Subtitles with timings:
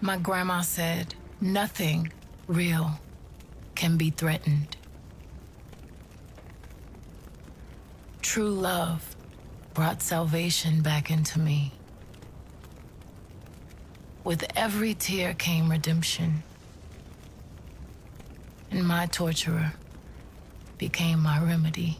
[0.00, 2.12] My grandma said, nothing
[2.46, 3.00] real
[3.74, 4.76] can be threatened.
[8.20, 9.16] True love
[9.72, 11.72] brought salvation back into me.
[14.22, 16.42] With every tear came redemption.
[18.70, 19.72] And my torturer
[20.76, 21.98] became my remedy.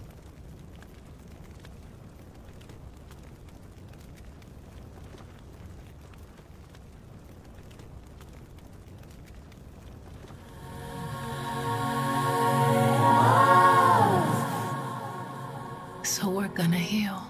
[16.66, 17.22] Gonna heal.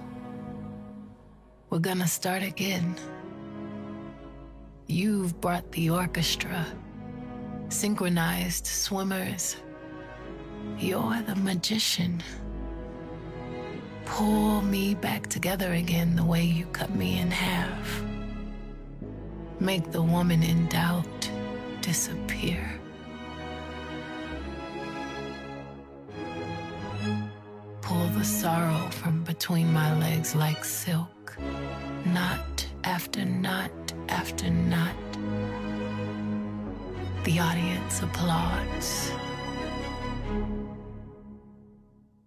[1.69, 2.97] We're gonna start again.
[4.87, 6.65] You've brought the orchestra,
[7.69, 9.57] synchronized swimmers.
[10.79, 12.23] You're the magician.
[14.07, 18.03] Pull me back together again the way you cut me in half.
[19.61, 21.31] Make the woman in doubt
[21.83, 22.81] disappear.
[27.87, 31.37] Pull the sorrow from between my legs like silk,
[32.07, 33.71] knot after knot
[34.09, 34.97] after knot.
[37.25, 39.13] The audience applauds,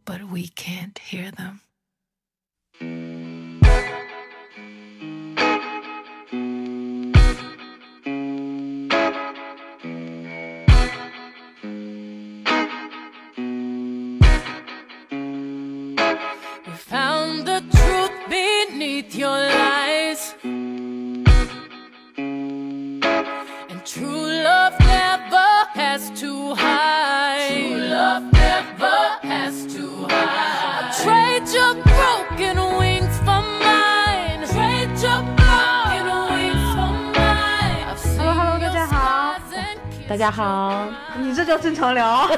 [0.05, 1.48] but we can't hear them.
[41.79, 42.27] 常聊。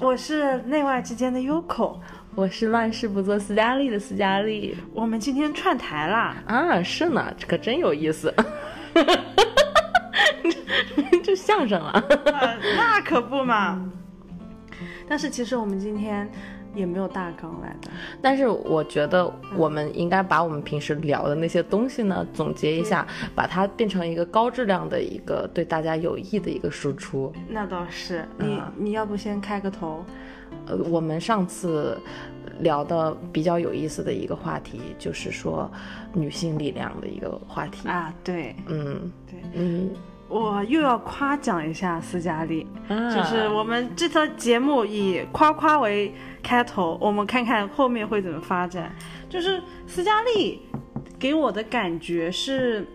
[0.00, 1.96] 我是内外之间的 Yoko，
[2.34, 6.34] 我是乱世不做斯嘉丽的斯嘉丽我们今天串台啦。
[6.44, 8.34] 啊，是呢，这可真有意思，
[11.22, 12.04] 这相声了。
[12.24, 13.80] 呃那可不嘛。
[15.08, 16.28] 但是其实我们今天
[16.74, 17.90] 也没有大纲来的，
[18.20, 27.32] 但是我觉得我们应该把我们平时聊的那些东西呢，总结一下，把它变成一个高质量的一个对大家有益的一个输出。
[27.48, 28.24] 那倒是。
[28.38, 30.04] 你啊你要不先开个头？
[30.66, 31.98] 呃，我们上次
[32.60, 35.70] 聊的比较有意思的一个话题，就是说
[36.12, 37.88] 女性力量的一个话题。
[37.88, 39.90] 啊，对嗯对，嗯，
[40.32, 43.14] 我又要夸奖一下斯嘉丽，啊。
[43.14, 48.90] 就是我们这套节目以夸夸为开头，我们看看后面会怎么发展。
[49.28, 50.62] 就是斯嘉丽
[51.18, 52.86] 给我的感觉是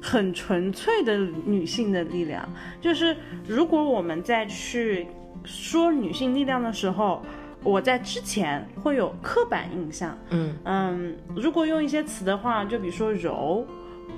[0.00, 2.48] 很纯粹的女性的力量，
[2.80, 3.14] 就是
[3.46, 5.06] 如果我们再去
[5.44, 7.22] 说女性力量的时候，
[7.62, 10.56] 我在之前会有刻板印象，嗯。
[10.64, 13.66] 嗯，如果用一些词的话，就比如说柔，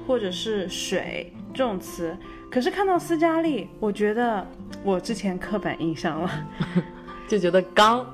[0.06, 2.16] 或者是水这种词。
[2.50, 4.47] 可是看到斯嘉丽，我觉得
[4.82, 6.31] 我之前刻板印象了，
[7.26, 8.04] 就觉得刚。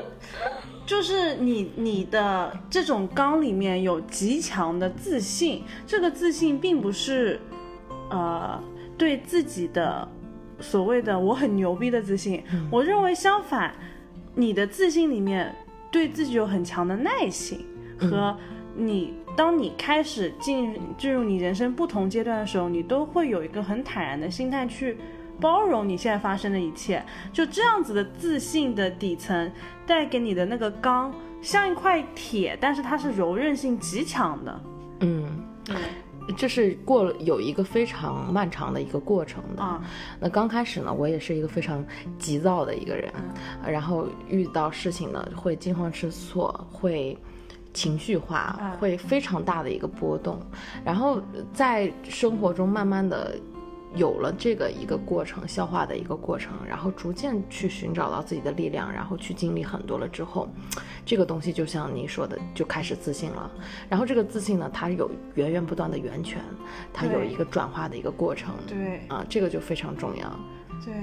[0.86, 7.40] 就是你你的这种刚里面有极强的自信，这个自信并不是，
[8.10, 8.62] 呃，
[8.98, 10.06] 对自己的
[10.60, 13.74] 所谓的我很牛逼的自信，我认为相反，
[14.34, 15.54] 你的自信里面
[15.90, 17.64] 对自己有很强的耐心
[17.98, 18.36] 和
[18.74, 19.14] 你。
[19.34, 24.98] 当你开始进进入你人生不同阶段的时候，你都会有一个很坦然的心态去
[25.40, 27.02] 包容你现在发生的一切。
[27.32, 29.50] 就这样子的自信的底层
[29.86, 34.60] 带给你的那个刚，像一块铁，但是它是柔韧性极强的。
[35.00, 35.26] 嗯，
[36.36, 39.62] 这是过了有一个非常漫长的一个过程的。
[39.62, 39.82] 啊
[40.20, 41.84] 那刚开始呢，我也是一个非常
[42.18, 43.10] 急躁的一个人，
[43.66, 47.16] 然后遇到事情呢会惊慌失措，会。
[47.72, 50.40] 情绪化嗯会非常大的一个波动，
[50.84, 51.20] 然后
[51.52, 53.36] 在生活中慢慢的
[53.94, 60.48] 有了这个一个过程，消化的一个过程，然后逐渐去寻找到自己的力量，然后去经历很多了之后，
[61.04, 63.50] 这个东西就像你说的，就开始自信了。
[63.90, 66.40] 然后这个自信呢，它有源源不断的源泉，
[66.92, 68.54] 它有一个转化的一个过程。
[68.66, 70.40] 对啊，这个就非常重要。
[70.84, 70.94] 对，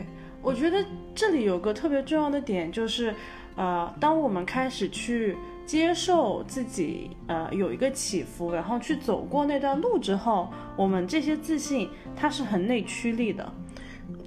[0.41, 0.83] 我觉得
[1.13, 3.13] 这里有个特别重要的点，就是，
[3.55, 5.37] 呃，当我们开始去
[5.69, 13.53] 接受自己，呃，有一个起伏，然后去走过那段路之后，我们这些自信它是很内驱力的。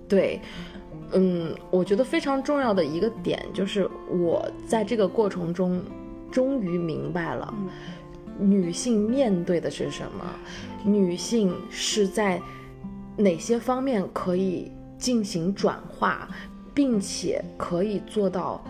[0.09, 0.41] 对，
[1.11, 5.83] 嗯，我觉得非常重要的一个点就是我在这个过程中
[6.31, 7.53] 终于明白了，
[8.39, 10.25] 女性面对的是什么，
[10.85, 12.41] 女性是在
[13.17, 16.29] 哪些方面可以进行转化，
[16.73, 18.63] 并且可以做到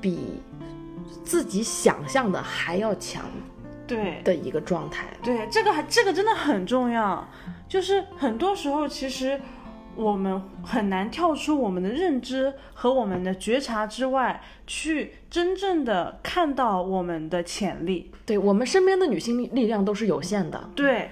[0.00, 0.18] 比
[1.24, 3.24] 自己想象的还要强
[3.86, 5.06] 对的一个状态。
[5.22, 7.26] 对，这个还这个真的很重要，
[7.68, 9.40] 就是很多时候其实
[9.96, 18.12] 我们很难跳出我们的认知和我们的觉察之外，去真正的看到我们的潜力。
[18.24, 21.10] 对我们身边的女性力力量都是有限的，对，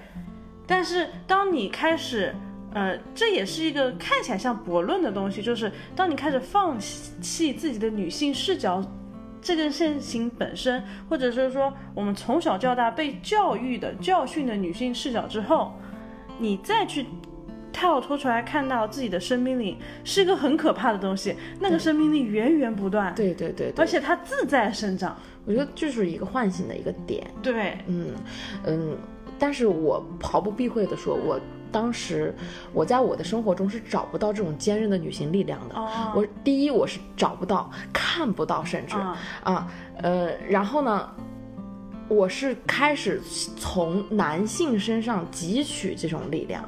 [0.65, 2.33] 但是当你开始，
[2.73, 8.83] 呃，这也是一个看起来像驳论的东西，就是当你开始放弃自己的女性视角
[9.47, 15.71] 这个事情本身，或者是说我们从小到大被教育的教训的女性视角之后，
[16.37, 17.05] 你再去。
[17.69, 25.15] 跳脱出来看到自己的生命力是一个很可怕的东西，那个生命力源源不断，对对对对而且它自在生长。
[25.45, 27.27] 我觉得就是一个唤醒的一个点。
[27.43, 28.15] 对，嗯
[28.65, 28.97] 嗯，
[29.39, 31.39] 但是我毫不避讳的说，我
[31.71, 32.33] 当时
[32.73, 35.75] 我在我的生活中是找不到这种坚韧的女性力量的。
[35.75, 36.13] 哦。
[36.15, 41.09] 我第一我是找不到，看不到，甚至啊啊呃，然后呢，
[42.07, 43.21] 我是开始
[43.57, 46.63] 从男性身上汲取这种力量，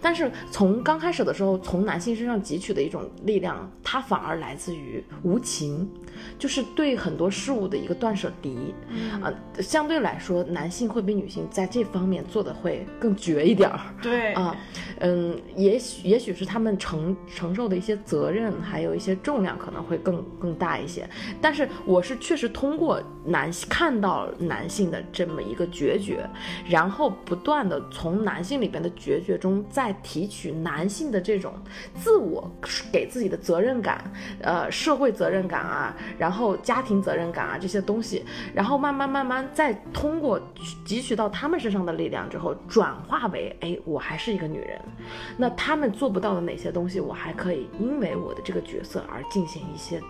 [0.00, 5.90] 但是从刚开始的时候，从男性身上汲取的一种力量，它反而来自于无情，
[6.38, 8.74] 就是对很多事物的一个断舍离。
[9.22, 13.80] 啊、相对来说，男性会比女性在这方面做的会更绝一点儿。
[14.00, 14.56] 对啊，
[15.00, 21.08] 嗯，也许也许是他们承承受的一些责任，还有一些重量可能会更更大一些。
[21.40, 26.28] 但是我是确实通过男性看到男性的这么一个决绝，
[26.68, 31.52] 然后不断的从男性里边的决绝中再提取男性的这种
[31.94, 32.50] 自我
[32.92, 38.24] 给自己的责任感，呃，社会责任感啊，然后家庭责任感啊这些东西，
[38.54, 40.40] 然后慢慢慢慢再通过
[40.86, 44.80] 汲取到他们身上的力量之后，转化为哎，我还是一个女人，
[45.36, 50.00] 那他们做不到的哪些东西，我还可以因为我的这个角色而进行一些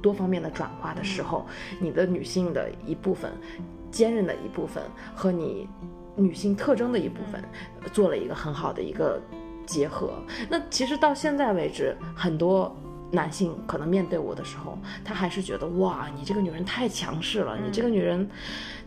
[0.00, 1.46] 多方面的转化的时候，
[1.80, 3.30] 你的女性的一部分、
[3.90, 4.82] 坚韧的一部分
[5.14, 5.68] 和你
[6.16, 7.42] 女性特征的一部分，
[7.92, 9.20] 做了一个很好的一个
[9.66, 10.22] 结合。
[10.48, 12.76] 那其实到现在为止，很多。
[13.10, 18.28] 男性可能面对我的时候，他还是觉得哇，你这个女人太强势了，你这个女人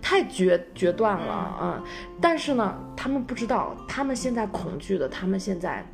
[0.01, 1.83] 太决决断了，嗯。
[2.19, 5.85] 但是呢，他们不知道，他们现在恐惧的，他们现在，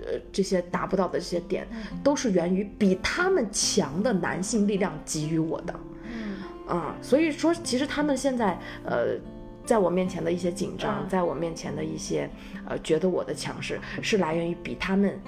[0.00, 1.66] 呃，这些达不到的这些点，
[2.02, 5.74] 都是源于比他们强的男性力量给予我的，
[6.04, 6.36] 嗯。
[6.66, 9.18] 啊、所以说，其实他们现在，呃。
[9.66, 11.08] 在我面前的一些紧张，嗯。
[11.08, 12.30] 在我面前的一些，
[12.68, 15.20] 呃，觉得我的强势是来源于比他们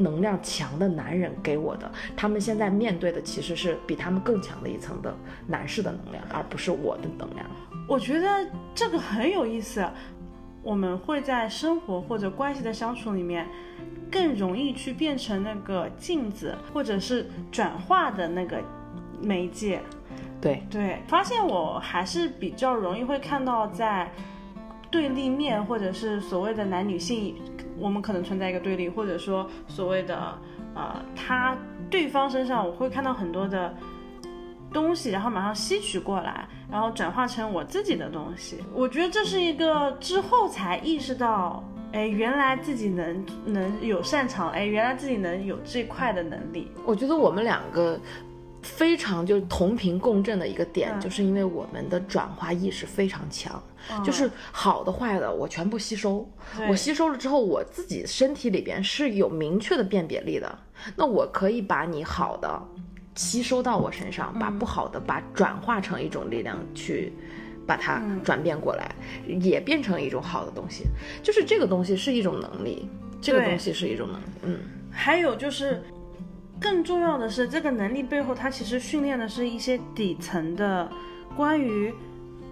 [0.00, 1.90] 能量强的男人给我的。
[2.16, 5.14] 他们现在面对的其实是比他们更强的一层的
[5.46, 7.46] 男士的能量，而不是我的能量。
[7.86, 9.86] 我觉得这个很有意思。
[10.62, 13.48] 我们会在生活或者关系的相处里面，
[14.12, 18.62] 更容易去变成那个镜子，或者是转化的那个
[19.22, 19.80] 媒介。
[20.38, 24.12] 对，对，发现我还是比较容易会看到在
[24.90, 27.36] 对立面，或者是所谓的男女性，
[27.80, 30.38] 我们可能存在一个对立，或者说所谓的
[30.74, 31.56] 呃他
[31.88, 33.74] 对方身上，我会看到很多的
[34.72, 38.58] 东西，然后马上吸取过来，然后转化成我自己的东西。
[38.74, 41.64] 我觉得这是一个之后才意识到。
[41.92, 46.70] 哎，原来自己能能有擅长，哎，原来自己能有这块的能力。
[46.86, 47.98] 我觉得我们两个
[48.62, 51.00] 非常就是同频共振的一个点，嗯。
[51.00, 54.02] 就是因为我们的转化意识非常强，嗯。
[54.04, 56.28] 就是好的坏的我全部吸收，
[56.68, 60.58] 我吸收了之后，我自己身体里边是有明确的辨别力的，
[60.96, 62.62] 那我可以把你好的
[63.14, 67.12] 吸收到我身上，把不好的把转化成一种力量去。
[67.66, 68.92] 把它转变过来，
[69.28, 70.86] 也变成一种好的东西，
[71.22, 72.88] 就是这个东西是一种能力，
[73.20, 74.58] 这个东西是一种能力，嗯，
[74.90, 75.80] 还有就是，
[76.60, 80.88] 更重要的是，这个能力背后，它其实训练的是一些底层的
[81.34, 81.92] 关于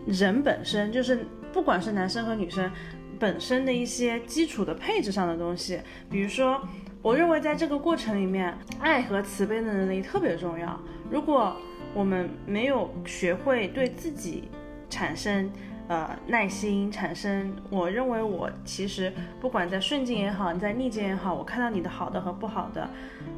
[0.06, 2.70] 人本身，就是不管是男生和女生
[3.18, 5.78] 本身的一些基础的配置上的东西。
[6.10, 6.60] 比如说，
[7.02, 10.80] 我认为在这个过程里面，爱和慈悲的能力特别重要。
[11.10, 11.54] 如果
[11.94, 14.48] 我们没有学会对自己
[14.88, 15.50] 产生
[15.88, 22.88] 呃耐心，产生我认为我其实不管在顺境也好，你在逆境也好，我看到你的好的和不好的，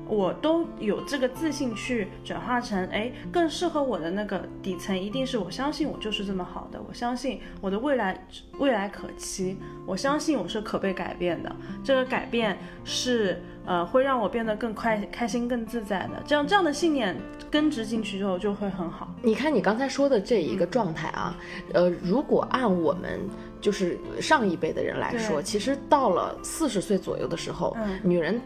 [0.07, 8.27] 我都有这个自信去转化成哎更适合我的那个底层，一定是我相信我就是这么好的，我相信我的未来
[8.59, 11.55] 未来可期，我相信我是可被改变的，
[11.85, 16.23] 这个改变是呃，会让我变得更快、开心、更自在的。
[16.27, 17.17] 这样这样的信念
[17.51, 19.13] 根植进去之后，就会很好。
[19.23, 21.37] 你看你刚才说的这一个状态啊，
[21.73, 23.21] 呃，如果按我们
[23.61, 28.41] 就是上一辈的人来说，其实到了四十岁左右的时候，嗯女人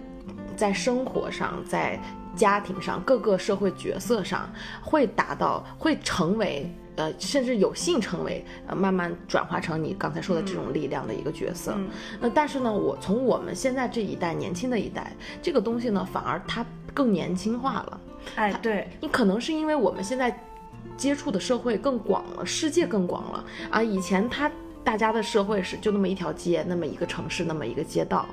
[0.56, 1.98] 在生活上，在
[2.36, 4.50] 家庭上各个社会角色上
[4.82, 6.70] 会达到，会成为。
[6.96, 11.74] 呃，甚至有幸成为呃，慢慢转化成你刚才说的这种力量的一个角色。
[11.76, 11.88] 嗯
[12.20, 18.00] 那但是呢，我从我们现在这一代年轻的一代，这个东西呢，反而它更年轻化了。
[18.36, 20.38] 哎，对，你可能是因为我们现在
[20.96, 23.82] 接触的社会更广了，世界更广了啊。
[23.82, 24.50] 以前他
[24.82, 28.26] 大家的社会是就那么一条街，那么一个城市，那么一个街道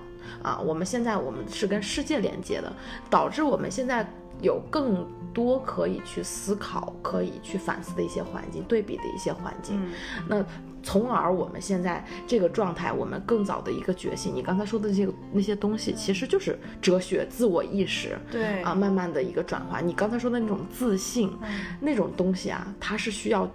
[0.44, 0.60] 啊。
[0.60, 2.72] 我们现在我们是跟世界连接的，
[3.10, 4.08] 导致我们现在
[4.42, 9.80] 有更多可以去思考、可以去反思的一些环境，对比的一些环境。
[9.82, 9.92] 嗯
[10.28, 10.46] 那
[10.84, 18.18] 从而我们现在这个状态，我们更早的一个觉醒，你刚才说的这个那些东西，其实就是哲学、自我意识。
[18.32, 19.80] 对啊，慢慢的一个转化。
[19.80, 23.48] 你刚才说的那种自信，嗯那种东西啊，它是需要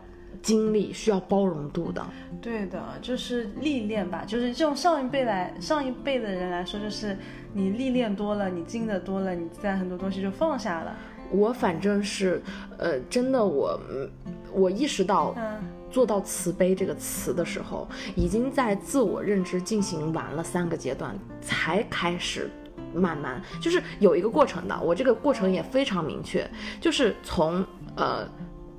[0.43, 2.05] 经历、需要包容度的。
[2.40, 7.16] 对的，就是历练吧，就是这种上一辈来上一辈的人来说，就是
[7.52, 10.95] 你历练多了，你经得多了，你自然很多东西就放下了。
[11.31, 12.40] 我反正是，
[12.78, 14.09] 呃，真的我，嗯
[14.52, 15.59] 我意识到嗯
[15.90, 22.49] 做到慈悲这个词的时候，已经在自我认知进行完了三个阶段，才开始
[22.95, 24.81] 慢慢，就是有一个过程的。
[24.81, 26.49] 我这个过程也非常明确，
[26.81, 27.64] 就是从
[27.97, 28.25] 呃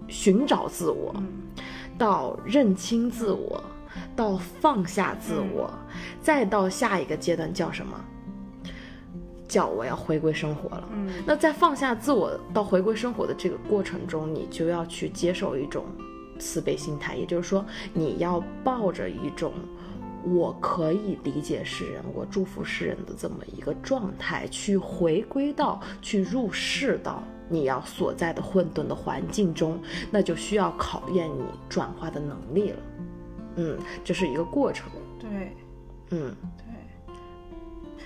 [0.08, 1.16] 寻找自我，
[1.98, 3.64] 到认清自我，
[4.16, 5.72] 到放下自我，
[6.22, 8.00] 再到下一个阶段叫什么？
[9.48, 10.90] 叫我要回归生活了。
[10.92, 15.86] 嗯那在放下自我到回归生活的这个过程中，你就要去接受一种
[16.38, 19.54] 慈悲心态，也就是说，你要抱着一种
[20.26, 29.80] 我可以理解世人，我祝福世人的这么一个状态，去回归到、去入世到你要所在的混沌的环境中，
[30.12, 32.80] 那就需要考验你转化的能力了。
[33.56, 34.90] 嗯，这是一个过程。
[35.20, 35.30] 对
[36.12, 36.66] 嗯对。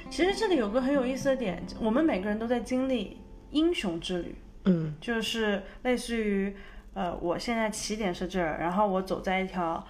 [0.10, 3.18] 其实这里有个很有意思的点，我们每个人都在经历
[3.52, 6.56] 英雄之旅，嗯就是类似于，
[6.94, 9.86] 呃，我现在起点是这儿，然后我走在一条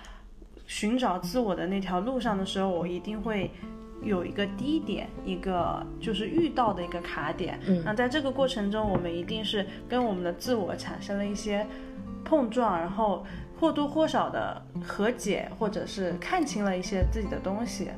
[0.68, 3.52] 寻找自我的那条路上的时候，我一定会
[4.04, 7.60] 有一个低点，一个就是遇到的一个卡点。
[7.68, 11.66] 嗯那在这个过程中，我们一定是跟我们的自我产生了一些
[12.24, 13.26] 碰撞，然后
[13.60, 17.90] 或多或少的和解，或者是看清了一些自己的东西。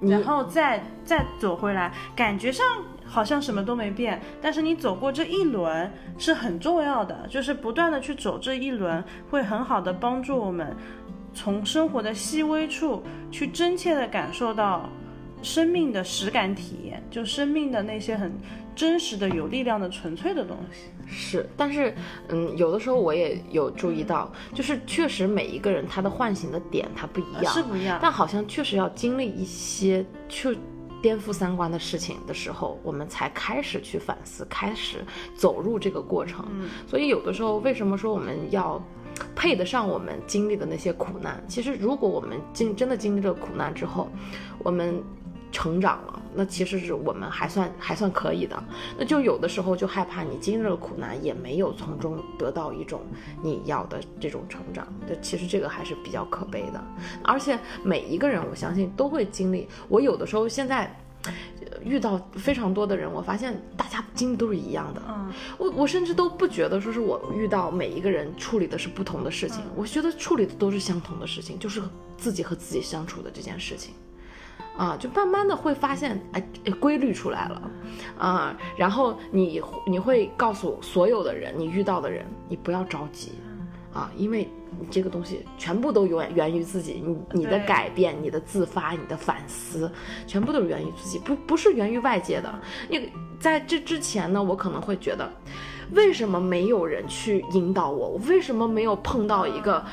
[0.00, 2.66] 然后再再走回来，感觉上
[3.06, 10.76] 好像什么都没变，但是你走过这一轮是很重要的，就是不断的去走这一轮，会很好的帮助我们
[11.32, 14.90] 从生活的细微处去真切的感受到
[15.44, 18.32] 生命的实感体验，就生命的那些很
[18.74, 20.88] 真实的、有力量的、纯粹的东西。
[21.06, 21.94] 是，但是，
[22.28, 30.58] 嗯，有的时候我也有注意到，就是确实每一个人他的唤醒的点他不一样，呃是不一样但好像确实要经历一些去
[31.02, 35.04] 颠覆三观的事情的时候，我们才开始去反思，开始
[35.36, 36.44] 走入这个过程。
[36.50, 38.82] 嗯所以有的时候，为什么说我们要
[39.36, 41.44] 配得上我们经历的那些苦难？
[41.46, 44.08] 其实，如果我们经真的经历了苦难之后，
[44.60, 45.04] 我们
[45.54, 48.62] 成长了，那其实是我们还算还算可以的。
[48.98, 53.00] 那就有的时候就害怕你经历了苦难，也没有从中得到一种
[53.40, 54.86] 你要的这种成长。
[55.08, 56.84] 这其实这个还是比较可悲的。
[57.22, 59.68] 而且每一个人，我相信都会经历。
[59.88, 60.94] 我有的时候现在。
[61.24, 61.32] 呃
[61.82, 65.00] 遇到非常多的人，我发现大家经历都是一样的。
[65.08, 71.82] 嗯，我我甚至都不觉得说是我遇到每一个人处理的是不同的事情，我觉得处理的都是相同的事情，就是
[72.18, 73.94] 自己和自己相处的这件事情。
[74.76, 77.70] 啊，就慢慢的会发现，哎，哎规律出来了，
[78.18, 83.32] 啊，然后你你会告诉所有的人，你遇到的人，你不要着急，
[83.92, 84.48] 啊，因为
[84.80, 89.88] 你这个东西全部都源源于自己，你你的改变、你的自发、你的反思，
[90.26, 92.52] 全部都是源于自己，不不是源于外界的。
[92.88, 95.32] 你在这之前呢，我可能会觉得，
[95.92, 98.08] 为什么没有人去引导我？
[98.08, 99.84] 我为什么没有碰到一个？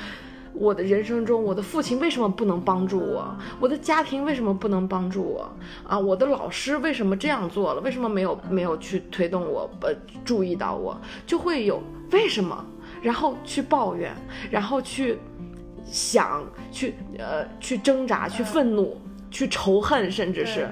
[0.53, 3.35] 我的人生中，我的父亲为什么不能帮助我？
[3.59, 5.51] 我的家庭为什么不能帮助我？
[5.87, 7.81] 啊，我的老师为什么这样做了？
[7.81, 9.69] 为什么没有没有去推动我？
[9.81, 9.93] 呃，
[10.23, 11.81] 注意到我，就会有
[12.11, 12.65] 为什么？
[13.01, 14.13] 然后去抱怨，
[14.51, 15.17] 然后去
[15.85, 18.99] 想，去呃去挣扎，去愤怒，
[19.31, 20.69] 去仇恨，甚至是。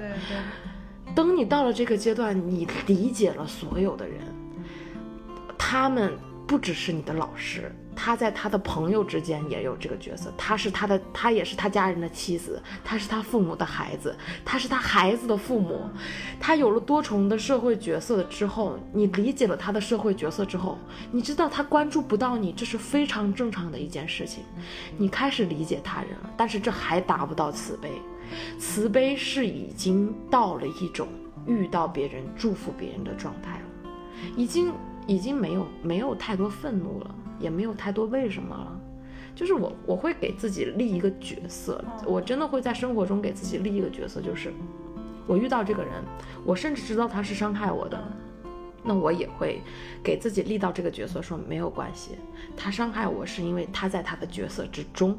[1.12, 4.18] 等你到了这个阶段，你理解了所有的人，
[5.58, 6.12] 他们
[6.46, 15.82] 不只是你的老师，他在他的朋友之间也有这个角色，他是他的，他也是他家人的妻子，他是他父母的孩子，他是他孩子的父母，
[16.40, 20.78] 他有了多重的社会角色之后，你理解了他的社会角色之后，
[21.12, 24.44] 你知道他关注不到你，这是非常正常的一件事情，
[24.96, 27.90] 你开始理解他人了，但是这还达不到慈悲，
[28.58, 31.06] 慈悲是已经到了一种
[31.46, 33.92] 遇到别人祝福别人的状态了，
[34.38, 34.72] 已经。
[35.06, 38.80] 已经没有没有太多愤怒了，也没有太多为什么了，
[39.34, 44.52] 就是我我会给自己立一个角色，我真的会在生活中给自己立一个角色，就是
[45.26, 45.92] 我遇到这个人，
[46.44, 48.00] 我甚至知道他是伤害我的，
[48.84, 49.60] 那我也会
[50.02, 52.12] 给自己立到这个角色，说没有关系，
[52.56, 55.18] 他伤害我是因为他在他的角色之中。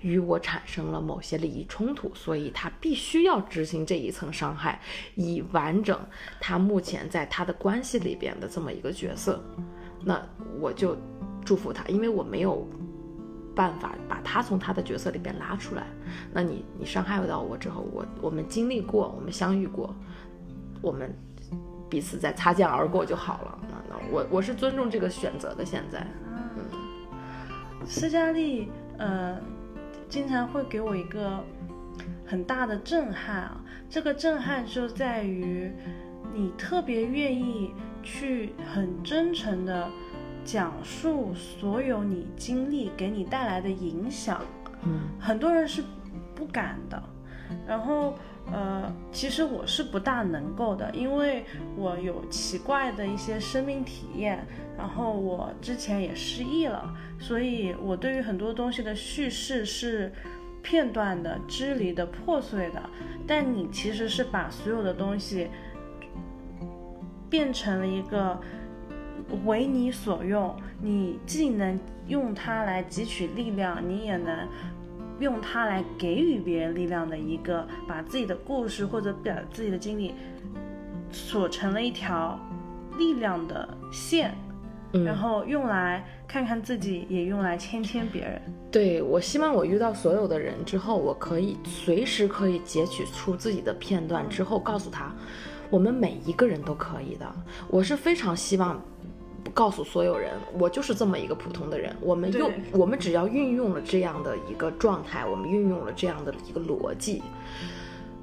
[0.00, 4.80] 与我产生了某些利益冲突，所以他必须要执行这一层伤害，
[5.16, 5.98] 以完整
[6.40, 9.42] 他目前在他的关系里边的这么一个角色。
[10.04, 10.22] 那
[10.60, 10.96] 我就
[11.44, 12.66] 祝福他，因为我没有
[13.54, 15.84] 办法把他从他的角色里边拉出来。
[16.32, 19.94] 那你你伤害到我之后，我我们经历过，我们相遇过，
[20.80, 21.14] 我们
[21.88, 23.58] 彼此再擦肩而过就好了。
[23.68, 25.64] 那那我我是尊重这个选择的。
[25.64, 26.06] 现在，
[26.56, 29.38] 嗯，斯嘉丽，呃。
[30.06, 31.42] 经常会给我一个
[32.24, 33.60] 很大的震撼啊！
[33.90, 35.72] 这个震撼就在于
[36.32, 39.90] 你特别愿意去很真诚的
[40.44, 44.40] 讲述所有你经历给你带来的影响。
[44.82, 45.82] 嗯，很多人是
[46.34, 47.02] 不敢的。
[47.66, 48.14] 然后，
[48.52, 51.44] 呃，其实我是不大能够的，因为
[51.76, 54.46] 我有奇怪的一些生命体验。
[54.76, 60.12] 然后我之前也失忆了，所以我对于很多东西的叙事是
[60.62, 62.82] 片段的、支离的、破碎的。
[63.26, 65.48] 但你其实是把所有的东西
[67.30, 68.38] 变成了一个
[69.44, 74.48] 为你所用，你既能用它来汲取力量，你也能
[75.20, 80.14] 用它来给予别人力量的一个，把自己的故事或者表自己的经历
[81.10, 82.38] 锁成了一条
[82.98, 84.34] 力量的线。
[85.04, 88.40] 然后用来看看自己，也用来牵牵别人。
[88.70, 95.12] 对我希望我遇到所有的人之后，我可以随时可以截取出自己的片段，之后告诉他，
[95.68, 97.26] 我们每一个人都可以的。
[97.66, 98.80] 我是非常希望
[99.54, 101.96] 告诉所有人，我就是这么一个普通的人。
[102.00, 107.22] 我们用我们只要运用了这样的一个状态，我们运用了这样的一个逻辑。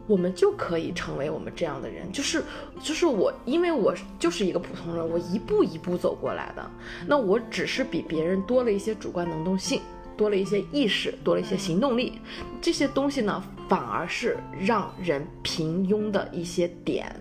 [0.07, 2.43] 我们就可以成为我们这样的人，就是
[2.81, 6.71] 就是我，因为我就是一个普通人，我一步一步走过来的。
[7.07, 9.79] 那我只是比别人多了一些主观能动性，
[10.17, 12.19] 多了一些意识，多了一些行动力。
[12.59, 17.15] 这些东西呢，反而是让人平庸的一些点。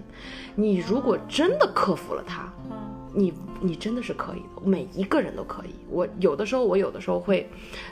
[0.57, 2.53] 你如果真的克服了它，
[3.13, 5.75] 你你真的是可以的，每一个人都可以。
[5.89, 7.49] 我有的时候，我有的时候会，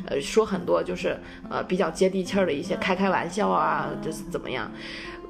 [0.07, 4.70] 呃，说很多就是呃比较接地气儿的一些开开玩笑啊，就是怎么样。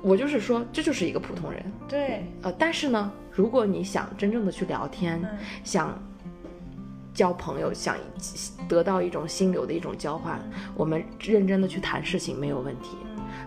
[0.01, 1.61] 我就是说，这就是一个普通人。
[1.89, 2.25] 对。
[2.43, 5.21] 呃，但是呢，如果你想真正的去聊天，
[5.65, 6.01] 想
[7.13, 7.97] 交朋友，想
[8.69, 10.41] 得到一种心流的一种交换，
[10.77, 12.97] 我们认真的去谈事情没有问题。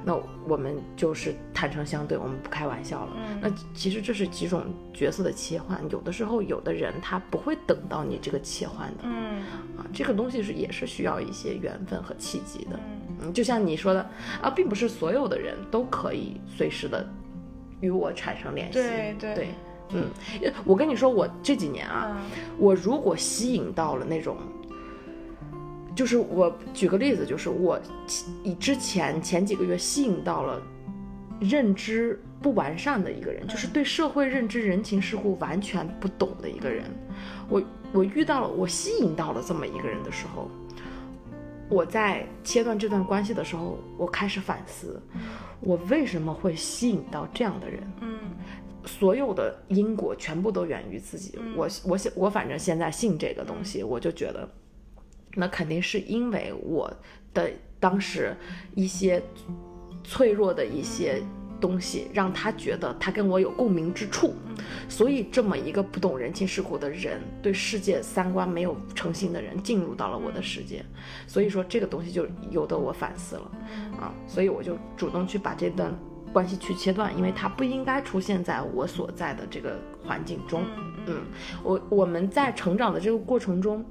[0.03, 0.17] 那
[0.47, 3.13] 我们就是坦诚相对，我们不开玩笑了。
[3.41, 4.63] 那其实这是几种
[4.93, 9.41] 角色的切换，有的时候有的人他不会等到你这个切换的，嗯
[9.77, 12.79] 啊，这个东西是也是需要一些缘分和契机的。
[13.21, 14.09] 嗯，就像你说的
[14.41, 17.07] 啊，并不是所有的人都可以随时的
[17.79, 18.73] 与我产生联系。
[18.73, 19.49] 对对，
[19.93, 20.05] 嗯，
[20.65, 22.17] 我跟你说，我这几年啊，
[22.57, 24.37] 我如果吸引到了那种。
[25.93, 27.79] 就是我举个例子，就是我
[28.43, 30.61] 以之前前几个月吸引到了
[31.39, 36.85] 认知不完善的一个人，就是对社会认知、人情世故完全不懂的一个人。
[37.49, 40.49] 我我遇到了，我吸引到了这么一个人的时候，
[41.67, 45.01] 我在切断这段关系的时候，我开始反思，
[45.59, 47.91] 我为什么会吸引到这样的人？
[47.99, 48.17] 嗯，
[48.85, 51.37] 所有的因果全部都源于自己。
[51.55, 54.49] 我我我反正现在信这个东西，我就觉得。
[55.35, 56.91] 那肯定是因为我
[57.33, 58.35] 的当时
[58.75, 59.21] 一些
[60.03, 61.21] 脆弱的一些
[61.59, 64.33] 东西，让他觉得他跟我有共鸣之处，
[64.89, 70.83] 所以这么一个不懂人情世故的人，对世界三观没有诚信的人进入到了我的世界，
[71.27, 73.51] 所以说这个东西就由得我反思了
[73.99, 75.95] 啊，所以我就主动去把这段
[76.33, 80.63] 关系去切断，因为它不应该出现在我所在的这个环境中。
[81.05, 81.21] 嗯，
[81.63, 83.85] 我我们在成长的这个过程中。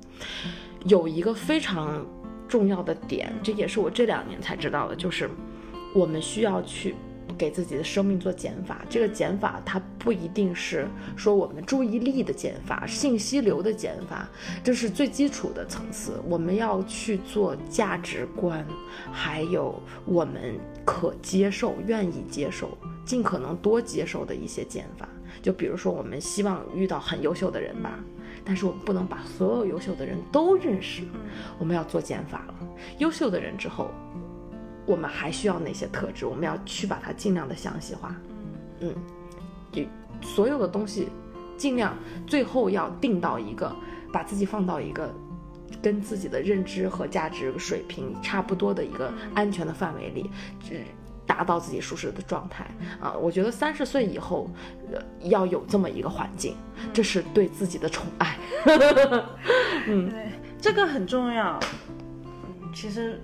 [0.84, 2.04] 有一个非常
[2.48, 5.30] 重要的点，这也是我这两年才知道的，就是
[5.94, 6.94] 我们需要去
[7.38, 8.82] 给自己的生命做减法。
[8.88, 14.28] 这个减法它不一定是说我们注意力的减法、信息流的减法，
[14.64, 16.20] 这是最基础的层次。
[16.28, 18.66] 我们要去做价值观，
[19.12, 25.08] 还有我们可接受、愿意接受、尽可能多接受的一些减法。
[25.42, 27.98] 就比如说，我们希望遇到很优秀的人吧，
[28.44, 31.02] 但是我们不能把所有优秀的人都认识，
[31.58, 32.54] 我们要做减法了。
[32.98, 33.90] 优秀的人之后。
[34.86, 36.26] 我们还需要哪些特质？
[36.26, 38.16] 我们要去把它尽量的详细化。
[38.80, 38.92] 嗯，
[39.70, 39.82] 就
[40.20, 41.08] 所有的东西，
[41.56, 43.72] 尽量最后要定到一个，
[44.12, 45.14] 把自己放到一个
[45.80, 50.28] 跟自己的认知和价值水平差不多的一个安全的范围里，
[51.30, 52.66] 达到自己舒适的状态
[53.00, 53.14] 啊。
[53.14, 54.50] 我觉得三十岁以后，
[54.92, 56.56] 呃，要有这么一个环境，
[56.92, 58.36] 这是对自己的宠爱。
[59.86, 60.26] 嗯，对，
[60.60, 61.60] 这个很重要。
[62.24, 63.20] 嗯，其实。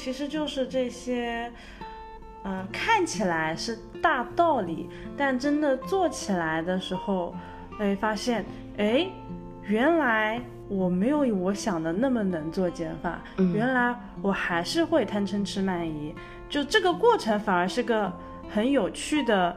[0.00, 1.52] 其实就是这些，
[2.44, 7.34] 呃，看起来是大道理，但真的做起来的时候，
[7.80, 8.44] 哎，发现，
[8.76, 9.08] 哎，
[9.64, 16.14] 原来我没有我想的那么能做减法，原来我还是会贪嗔痴慢疑，
[16.48, 18.12] 就这个过程反而是个
[18.48, 19.56] 很有趣的，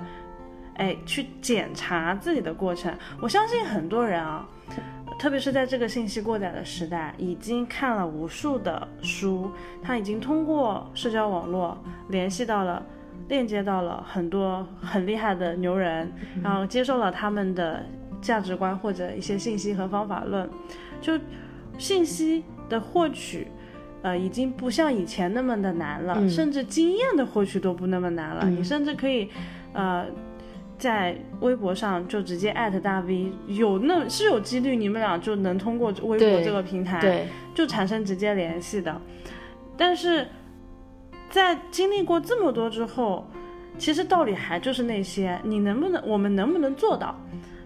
[0.76, 2.94] 哎，去检查自己的过程。
[3.22, 4.48] 我相信很多人啊。
[5.20, 9.52] 特别是在这个信息过载的时代，已经看了无数的书，
[9.84, 11.78] 他已经通过社交网络
[12.08, 12.84] 联系到了、
[13.28, 17.86] 链接到了很多很厉害的牛人，然后接受了他们的
[18.20, 20.50] 价值观或者一些信息和方法论，
[21.00, 21.14] 就
[21.78, 23.48] 信息的获取，
[24.02, 29.30] 呃，已经不像以前那么的难了，甚至经验的获取都不那么难了，你甚至可以，
[29.74, 30.06] 呃。
[30.78, 39.00] 在微博上就直接艾特大 V，有那是有几率你们俩就能通过微博这个平台就产生直接联系的。
[39.78, 40.28] 但是
[41.30, 43.28] 在经历过这么多之后，
[43.78, 47.16] 其实道理还就是那些，你能不能，我们能不能做到，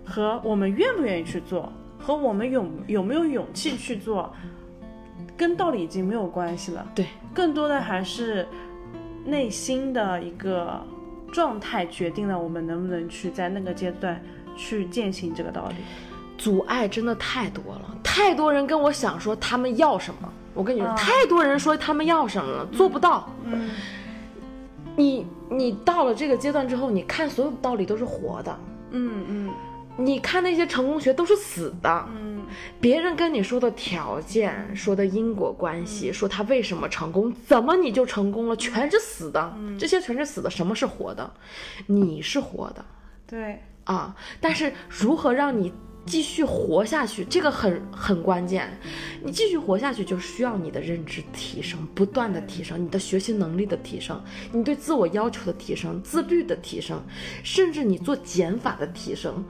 [0.04, 4.36] 和我们愿不愿意去做，和我们有有没有勇气去做，
[5.38, 6.86] 跟道理已经没有关系了。
[6.95, 8.48] 对，更多的还是
[9.26, 10.82] 内心的一个。
[11.34, 14.17] 状态决定了我们能不能去在那个阶段
[14.56, 15.76] 去践行这个道理。
[16.38, 23.30] 阻碍真的太多了，太多人跟我想说他们要什么，我跟你说，太多人说他们要什么了，做不到。
[23.43, 23.69] 嗯，
[24.95, 28.58] 你你到了这个阶段之后，你看所有的道理都是活的。
[28.91, 29.54] 嗯嗯。
[29.98, 32.35] 你看那些成功学都是死的，嗯，
[32.79, 40.49] 别人跟你说的条件、说的因果关系、说他为什么成功，怎么你就成功了，全是死的，这些全是死的。
[40.49, 41.34] 什么是活的？
[41.88, 42.86] 你是活的，
[43.27, 44.15] 对啊。
[44.39, 45.71] 但是如何让你
[46.05, 48.69] 继续活下去，这个很很关键。
[49.23, 57.01] 你继续活下去，就需要你的认知提升，不断的提升，你的学习能力的提升，你对自我要求的提升，自律的提升，
[57.43, 59.43] 甚至你做减法的提升。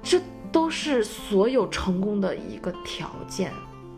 [0.00, 3.52] 这都是所有成功的一个条件，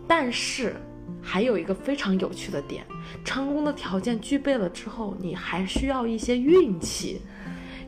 [0.07, 0.77] 但是
[1.23, 2.85] 还有一个非常有趣的点：
[3.25, 7.21] 成功的条件具备了之后，你还需要一些运气。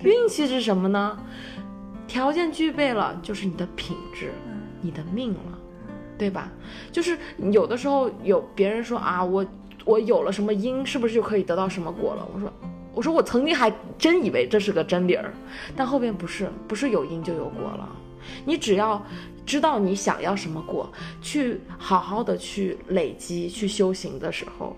[0.03, 1.19] 运气是什么呢？
[2.07, 4.33] 条件具备了，就是你的品质，
[4.81, 5.59] 你的命了，
[6.19, 6.51] 对吧？
[6.91, 7.17] 就是
[7.53, 9.47] 有的时候有别人说啊，我
[9.85, 12.29] 我有了什么因，是不是就可以得到什么果了？
[12.35, 12.53] 我说
[12.93, 15.33] 我说我曾经还真以为这是个真理儿，
[15.77, 17.89] 但后边不是，不是有因就有果了。
[18.45, 19.03] 你只要
[19.45, 24.77] 知道你想要什么果，去好好的去累积、去修行的时候，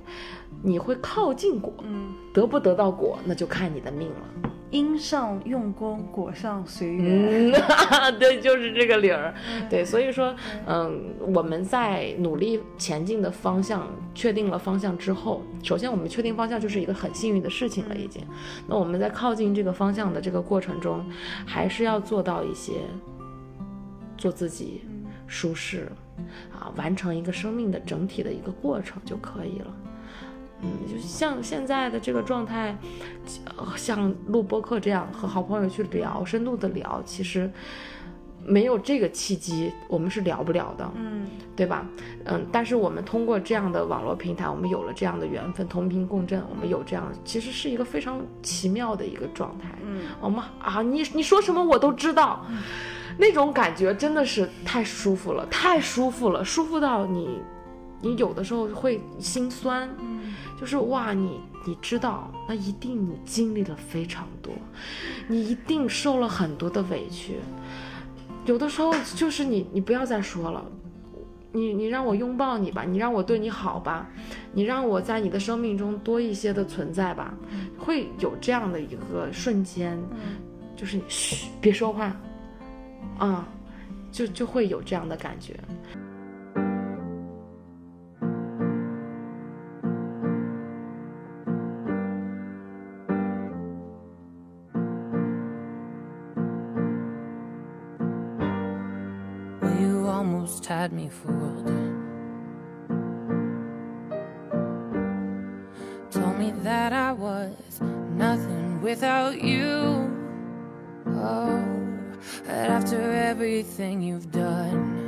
[0.63, 1.73] 你会靠近果。
[1.83, 4.51] 嗯，得不得到果，那就看你的命了。
[4.71, 7.53] 因上用功，果上随缘。
[8.19, 9.33] 对，就是这个理儿。
[9.71, 10.35] 对，所以说，
[10.67, 18.21] 嗯，我们在努力前进的方向确定了方向之后，首先我们确定方向就是一个很幸运的事情了，已经。
[18.67, 21.05] 那我们在靠近这个方向的这个过程中，
[21.47, 22.73] 还是要做到一些。
[24.25, 24.81] 做自己
[25.27, 25.93] 舒适，
[26.51, 29.77] 啊，完成一个生命的整体的一个过程就可以了。
[30.63, 32.75] 嗯，就像现在的这个状态，
[33.77, 37.51] 像录播课这样和好朋友去聊，深度的聊，其实
[38.47, 40.91] 没有这个契机，我们是聊不了的。
[40.95, 41.87] 嗯，对吧？
[42.25, 49.69] 嗯，但是我们通过这样的网络平台，我们有了这样的缘分，同频共振，我们有这样，其实是一个非常奇妙的一个状态。
[49.85, 52.47] 嗯，我们啊，你你说什么我都知道。
[53.17, 57.41] 那种感觉真的是太舒服了，太舒服了，舒服到你，
[58.01, 64.53] 你有的时候会心酸，嗯，就是哇，你你知道，那一定你经历了非常多，
[65.29, 67.37] 你一定受了很多的委屈，
[68.47, 70.65] 有的时候就是你，你不要再说了，
[71.53, 74.11] 你你让我拥抱你吧，你让我对你好吧，
[74.53, 77.33] 你让我在你的生命中多一些的存在吧，
[77.79, 79.99] 会有这样的一个瞬间，
[80.77, 82.15] 就是嘘，别说话，
[83.19, 83.47] 啊、
[84.11, 85.55] 就就会有这样的感觉。
[99.81, 101.71] You almost had me fooled.
[106.11, 107.81] Told me that I was
[108.17, 110.11] nothing without you.
[111.07, 111.84] Oh,
[112.45, 115.05] but after everything you've done,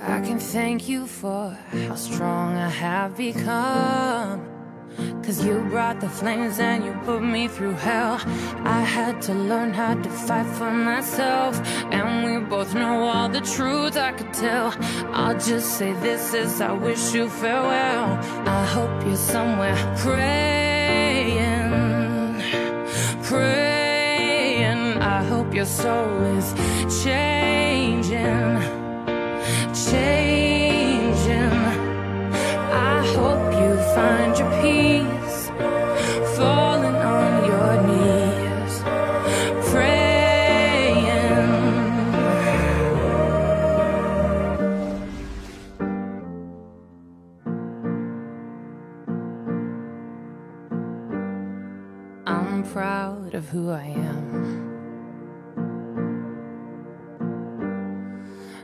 [0.00, 4.50] I can thank you for how strong I have become.
[5.22, 8.20] Cause you brought the flames and you put me through hell.
[8.64, 11.60] I had to learn how to fight for myself.
[11.92, 14.74] And we both know all the truth I could tell.
[15.12, 18.18] I'll just say this as I wish you farewell.
[18.48, 21.89] I hope you're somewhere praying,
[23.30, 24.98] praying.
[24.98, 26.48] I hope your soul is
[27.04, 28.56] changing,
[29.88, 31.54] changing.
[32.92, 35.19] I hope you find your peace,
[53.40, 54.26] of who I am.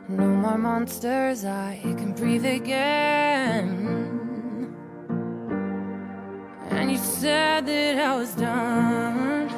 [0.06, 3.70] No more monsters, I can breathe again.
[6.68, 9.48] And you said that I was done.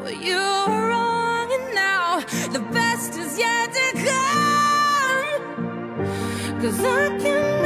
[0.00, 2.20] Well, you were wrong, and now
[2.56, 5.42] the best is yet to come.
[6.60, 7.57] Cause I can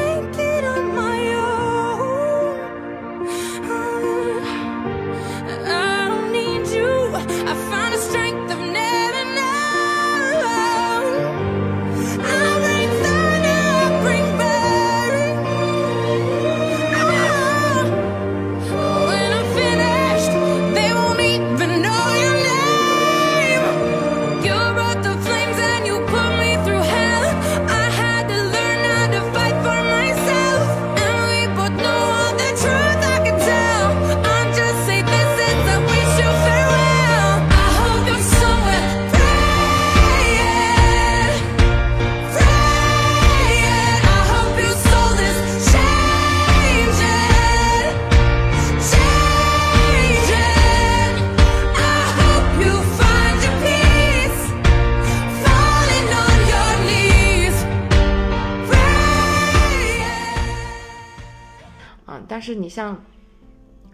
[62.55, 63.03] 你像，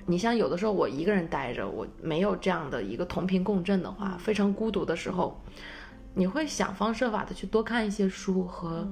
[0.06, 5.40] 你像有的时候我一个人待着，我没有这样的一个同频共振的话，非常孤独的时候，
[6.14, 8.88] 你会想方设法的去多看一些书和、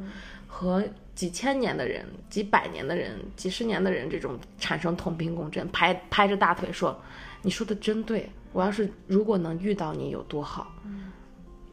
[0.47, 7.01] 和几千年的人、几百年的人、几十年的人这种产生同频共振，拍拍着大腿说
[7.43, 10.73] ：“你说的真对，我要是如果能遇到你有多好。”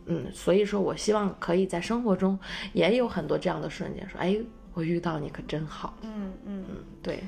[0.05, 2.37] 嗯，所以说我希望可以在生活中
[2.73, 4.37] 也有很多这样的瞬间，说：“哎，
[4.73, 5.97] 我遇到你可真好。
[6.01, 7.23] 嗯嗯嗯。”对。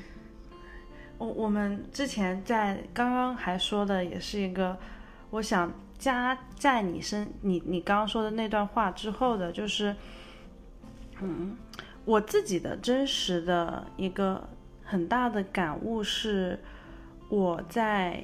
[1.18, 4.76] 我我们之前在刚刚还说的也是一个，
[5.30, 9.96] 我想加在你身你你刚刚说的那段话之后的，就是，
[11.22, 11.56] 嗯，
[12.04, 14.46] 我自己的真实的一个
[14.84, 16.58] 很大的感悟是，
[17.30, 18.22] 我在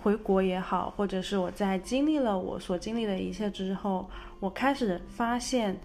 [0.00, 4.08] 回国也好，或者是我在经历了我所经历的一切之后，
[4.38, 5.76] 我开始发现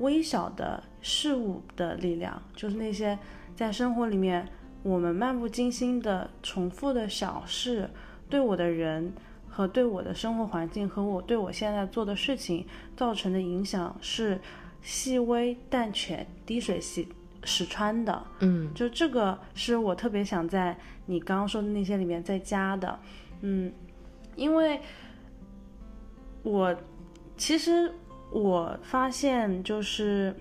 [0.00, 3.18] 微小的事物的力量，就是那些
[3.56, 4.46] 在生活里面。
[4.82, 7.88] 我们漫不经心的重复的小事，
[8.28, 9.12] 对我的人
[9.48, 12.66] 和对我的生活环境和我对我现在做的事情
[12.96, 14.40] 造成的影响是
[14.80, 17.08] 细微但却滴水洗
[17.44, 18.22] 石穿的。
[18.40, 22.98] 嗯就这个是我特别想在你刚刚说的那些里面再加的。
[23.42, 23.72] 嗯，
[24.34, 24.80] 因为
[26.42, 26.76] 我
[27.36, 27.92] 其实
[28.30, 30.34] 我发现就是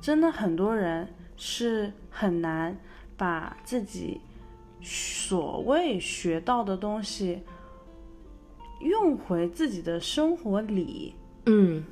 [0.00, 1.08] 真的很多人
[1.44, 2.78] 是很难
[3.16, 4.20] 把自己
[4.80, 7.42] 所谓学到的东西
[8.80, 11.82] 用回自己的生活里，嗯，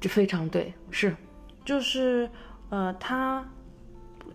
[0.00, 1.16] 这非常对，是，
[1.64, 2.30] 就是
[2.68, 3.44] 呃，他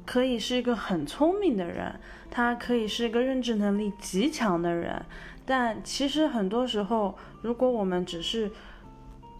[0.05, 1.97] 可以是一个很聪明的人，
[2.29, 5.05] 他可以是一个认知能力极强的人，
[5.45, 8.51] 但其实很多时候，如果我们只是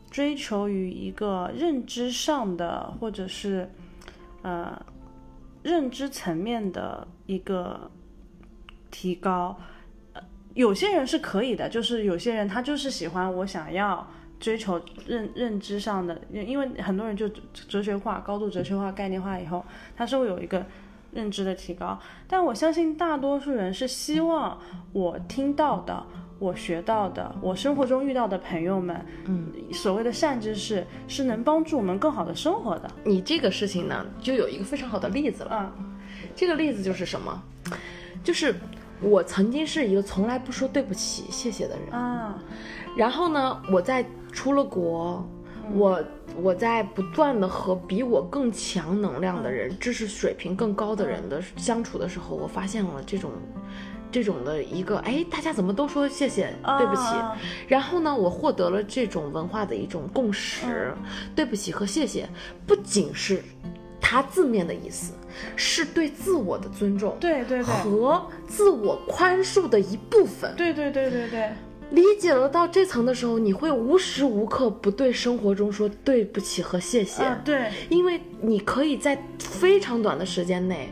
[0.10, 3.70] 追求于一个认知上的，或者是
[4.46, 4.80] 呃
[5.64, 7.90] 认知层面的一个
[8.92, 9.58] 提高，
[10.14, 10.22] 呃，
[10.54, 14.08] 有些人是可以的，就是有些人他就是喜欢我想要。
[14.38, 17.28] 追求认认知上的，因为很多人就
[17.70, 20.64] 哲学化、高度哲学化、概念化以后，他是会有一个
[21.14, 21.98] 认知的提高。
[22.28, 24.60] 但我相信大多数人是希望
[24.92, 26.06] 我听到的、
[26.38, 32.92] 我学到的、我生活中遇到的朋友们，嗯，所谓的善知识是能帮助我们更好的生活的。
[33.04, 35.74] 你这个事情呢，就有一个非常好的例子了。
[35.80, 35.96] 嗯，
[36.36, 37.42] 这个例子就是什么？
[38.24, 38.54] 就是
[39.02, 41.92] 我曾经是一个从来不说对不起、谢谢的人。
[41.92, 42.38] 啊，
[42.98, 45.26] 然后呢，我在出了国，
[45.74, 46.04] 我
[46.42, 53.32] 我在不断的和比我更强能量的人、知识水平更高的人的相处的时候，我发现了这种，
[54.16, 57.02] 这种的一个，哎，大家怎么都说谢谢、对不起？
[57.02, 60.94] 啊然后呢，我获得了这种文化的一种共识，
[61.36, 62.26] 对不起和谢谢，
[62.66, 63.44] 不仅是
[64.00, 65.12] 它字面的意思，
[65.58, 70.56] 是对自我的尊重，对对对，和自我宽恕的一部分。
[70.56, 71.52] 对对对对对，
[71.90, 80.88] 理解了到这层的时候，你会无时无刻不对生活中说对不起和谢谢，啊对，因为你可以在非常短的时间内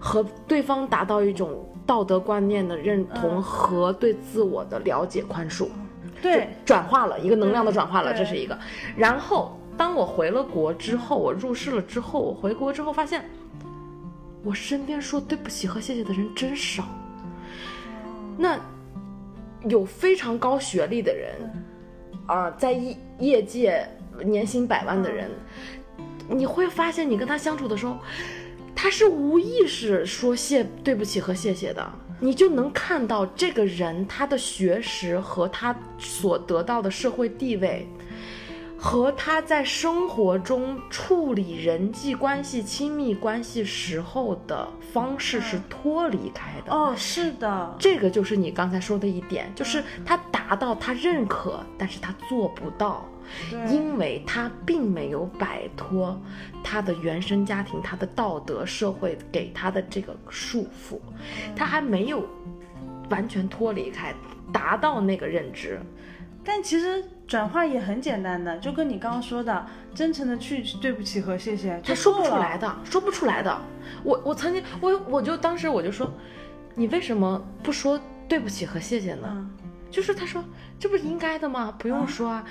[0.00, 5.68] 和对方达到一种道德观念的认同和对自我的了解、宽恕，
[6.22, 8.58] 对，转化了一个能量的转化了，这是一个。
[8.96, 13.24] 然后当我回了国之后，我入世了之后，我回国之后发现，
[14.42, 16.84] 我身边说对不起和谢谢的人真少。
[18.38, 18.58] 那
[19.68, 21.34] 有非常高学历的人，
[22.26, 23.86] 啊、在业业界
[24.24, 25.30] 年薪百万的人，
[26.28, 27.96] 你会发现你跟他相处的时候，
[28.74, 37.88] 他是无意识说谢对不起和谢谢的，你就能看到这个人他的学识和他所得到的社会地位。
[38.76, 46.70] 和他在生活中处理人际关系、亲密关系时候的方式是脱离开的。
[46.70, 53.13] 哦，是的，这个就是你刚才说的一点，就是他达到他认可，但是他做不到，对
[53.70, 56.20] 因为他并没有摆脱
[56.62, 60.98] 他的原生家庭、他的道德社会给他的这个束缚，
[61.54, 62.26] 他还没有
[63.10, 64.14] 完全脱离开，
[64.52, 65.80] 达到那个认知。
[66.44, 73.60] 但其实转化也很简单的，就跟你刚刚说的，真诚的去对不起和谢谢，他说不出来的，说不出来的。
[74.02, 76.12] 我我曾经我我就当时我就说，
[76.74, 79.28] 你为什么不说对不起和谢谢呢？
[79.30, 79.50] 嗯
[79.90, 80.42] 就是他说
[80.76, 81.72] 这不是应该的吗？
[81.78, 82.44] 不用说啊。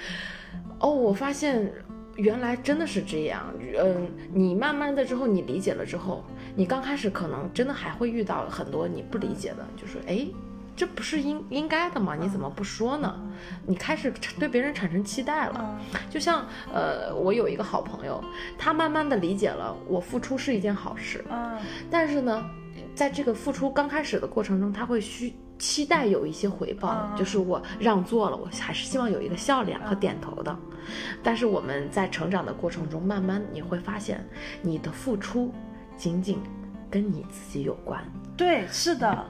[0.79, 1.71] 哦，我发现
[2.15, 3.53] 原来真的是这样。
[3.79, 6.23] 嗯，你慢慢的之后你理解了之后，
[6.55, 10.27] 你刚开始可能真的还会遇到很多你不理解的，就是哎。
[10.75, 12.15] 这不是应应该的吗？
[12.19, 13.21] 你怎么不说呢？
[13.63, 15.79] 你开始对别人产生期待了。
[15.93, 18.19] 嗯就像呃，我有一个好朋友，
[18.57, 21.59] 他慢慢的理解了我付出是一件好事，嗯
[21.91, 22.43] 但是呢，
[22.95, 30.53] 在这个付出刚开始的过程中，他会需期待有一些回报，嗯就是我让座了，我还是希望有一个笑脸和点头的。
[31.23, 34.21] 但是我们在成长的过程中，慢慢你会发现，
[34.61, 35.53] 你的付出
[35.95, 36.37] 仅仅
[36.91, 38.03] 跟你自己有关，
[38.35, 39.25] 对，是的，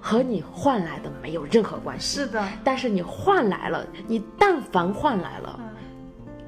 [0.00, 2.20] 和你换来的没有任何关系。
[2.20, 5.68] 是的，但是你换来了，你但凡换来了，嗯。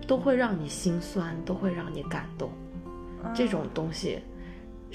[0.06, 2.52] 都会让你心酸，都会让你感动。
[3.34, 4.20] 这种东西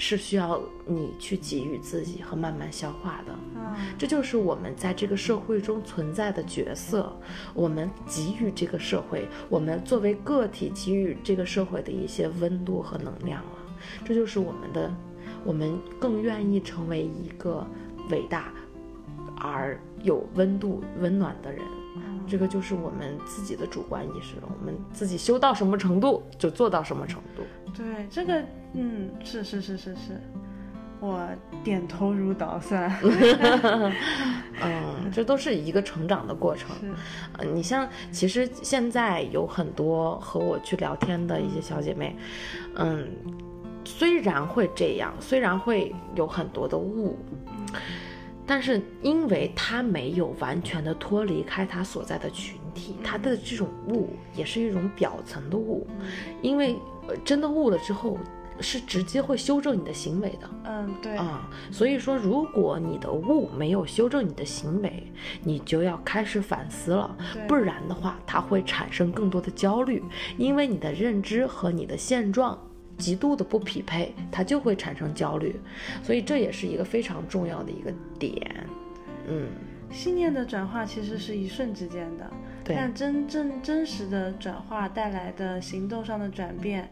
[0.00, 3.34] 是需要你去给予自己和慢慢消化的。
[3.54, 3.60] 嗯
[3.98, 7.14] 这就是我们在这个社会中存在的角色，
[7.54, 13.50] 我们给予这个社会，我们作为个体给予这个社会的一些温度和能量了。
[14.04, 14.90] 这就是我们的，
[15.44, 17.66] 我们更愿意成为一个
[18.08, 18.52] 伟大
[19.36, 21.62] 而有温度、温暖的人。
[22.26, 27.42] 这个就是我们自己的主观意识了，我们自己修到什么程度就做到什么程度。
[27.76, 28.42] 对，这个，
[28.74, 30.20] 嗯，是是是是是，
[31.00, 31.26] 我
[31.64, 32.90] 点头如捣蒜。
[34.62, 36.68] 嗯，这都是一个成长的过程。
[36.80, 36.92] 是
[37.38, 42.14] 呃，你像，其实现在有很多和我去聊天的一些小姐妹，
[42.76, 43.08] 嗯，
[43.84, 47.18] 虽然会这样，虽然会有很多的误，
[48.50, 55.86] 但是因为他没有完全的脱离开他所在的群体，他的这种悟也是一种表层的悟，
[56.42, 56.74] 因为
[57.06, 58.18] 呃真的悟了之后，
[58.58, 60.50] 是直接会修正你的行为的。
[60.64, 65.12] 嗯，对，啊、所以说，如果你的悟没有修正你的行为，
[65.44, 67.46] 你就要开始反思了，对。
[67.46, 70.02] 不然的话，它会产生更多的焦虑，
[70.36, 72.58] 因为你的认知和你的现状
[73.00, 75.58] 极度的不匹配，他就会产生焦虑，
[76.02, 78.66] 所以这也是一个非常重要的一个点。
[79.26, 79.48] 嗯，
[79.90, 82.30] 信念的转化其实是一瞬之间的，
[82.64, 86.88] 但真正真实的转化带来的行动上的转变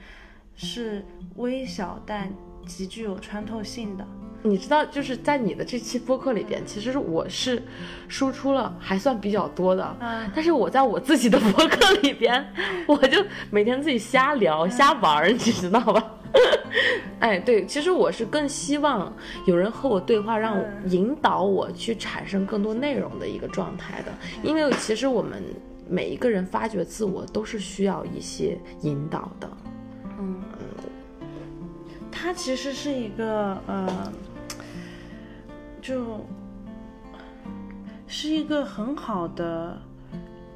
[0.56, 1.04] 是
[1.36, 2.32] 微小但
[2.68, 4.06] 极具有穿透性的。
[4.40, 7.60] 你知道，就是在你的这期播客里边，其实我是
[8.06, 12.46] 输出了还算比较多的，嗯但是我在我自己的播客里边，
[12.86, 13.18] 我就
[13.50, 16.04] 每天自己瞎聊、瞎玩儿，你知道吧？
[17.18, 19.12] 哎，对，其实我是更希望
[19.46, 24.12] 有人和我对话，让我引导我去产生更多内容的一个状态的，
[24.44, 25.42] 因为其实我们
[25.88, 29.50] 每一个人发掘自我都是需要一些引导的。
[32.20, 34.12] 它其实是一个呃，
[35.80, 36.26] 就
[38.08, 39.78] 是一个很好的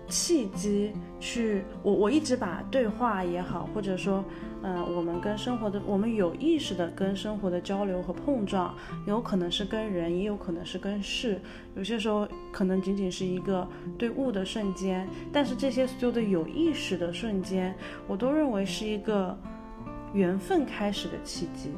[0.09, 4.25] 契机去，我我一直把对话也好，或者说，
[4.61, 8.75] 呃，我们跟生活的，我们有意识的跟生活的交流和碰撞，
[9.07, 11.41] 有可能是跟人，也有可能是跟事，
[11.77, 17.73] 有些时候可能仅仅是一个对物的瞬间，但是这些所有的有意识的瞬间，
[18.09, 19.39] 我都认为是一个
[20.13, 21.73] 缘分开始的契机。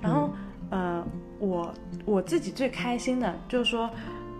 [0.00, 0.30] 然后，
[0.70, 1.04] 呃，
[1.38, 1.74] 我
[2.04, 3.90] 我自己最开心的就是说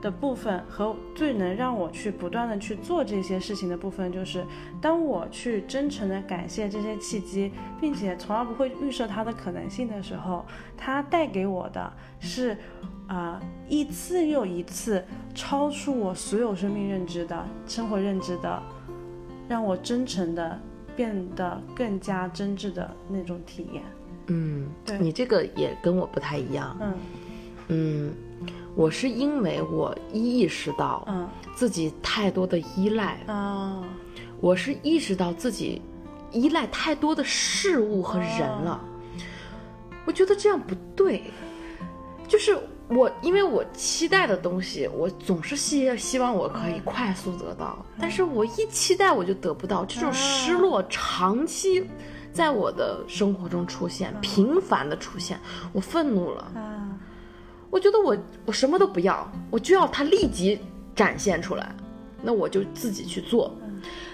[0.01, 4.45] 的部分和最能让我去不断的去做这些事情的部分，就是
[4.81, 10.47] 当我去真诚的感谢这些契机，并且从来不会预设它的可能性的时候，
[10.77, 12.57] 它带给我的是，
[13.09, 18.63] 啊、一次又一次超出我所有生命认知的生活认知的，
[19.49, 20.61] 让我真诚的
[20.99, 23.85] 变得更加真挚的那种体验。
[24.27, 26.77] 嗯，对你这个也跟我不太一样。
[26.81, 26.95] 嗯
[27.69, 28.15] 嗯，
[28.75, 33.81] 我是因为我意识到嗯自己太多的依赖，啊
[34.41, 35.81] 我是意识到自己
[36.33, 38.85] 依赖太多的事物和人了。
[40.05, 41.23] 我觉得这样不对，
[42.27, 42.59] 就是
[42.89, 51.87] 我因为我期待的东西，我总是希希望我可以快速得到，但是我一期待我就得不到，这种失落长期
[52.33, 55.39] 在我的生活中出现，频繁的出现，
[55.73, 56.43] 我愤怒了。
[56.55, 56.85] 啊
[57.71, 58.17] 我觉得我
[58.47, 60.59] 我什么都不要，我就要它立即
[60.97, 61.71] 展现出来，
[62.23, 63.55] 那我就自己去做。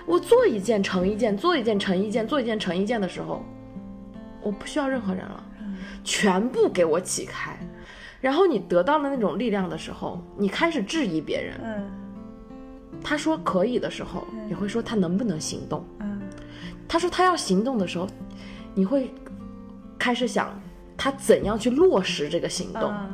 [0.05, 3.45] 我做一件成一件，做一件成一件，做一件成一件的时候，
[4.43, 5.45] 我不需要任何人了，
[6.03, 7.57] 全部给我起开。
[8.25, 11.61] 然后你得到了那种力量的时候，你开始质疑别人。
[11.63, 11.91] 嗯
[13.03, 15.85] 他说可以的时候，你会说他能不能行动？
[16.01, 16.23] 嗯
[16.89, 18.09] 他说他要行动的时候，
[18.75, 19.13] 你会
[19.99, 20.59] 开始想
[20.97, 22.85] 他怎样去落实这个行动。
[22.91, 23.13] 嗯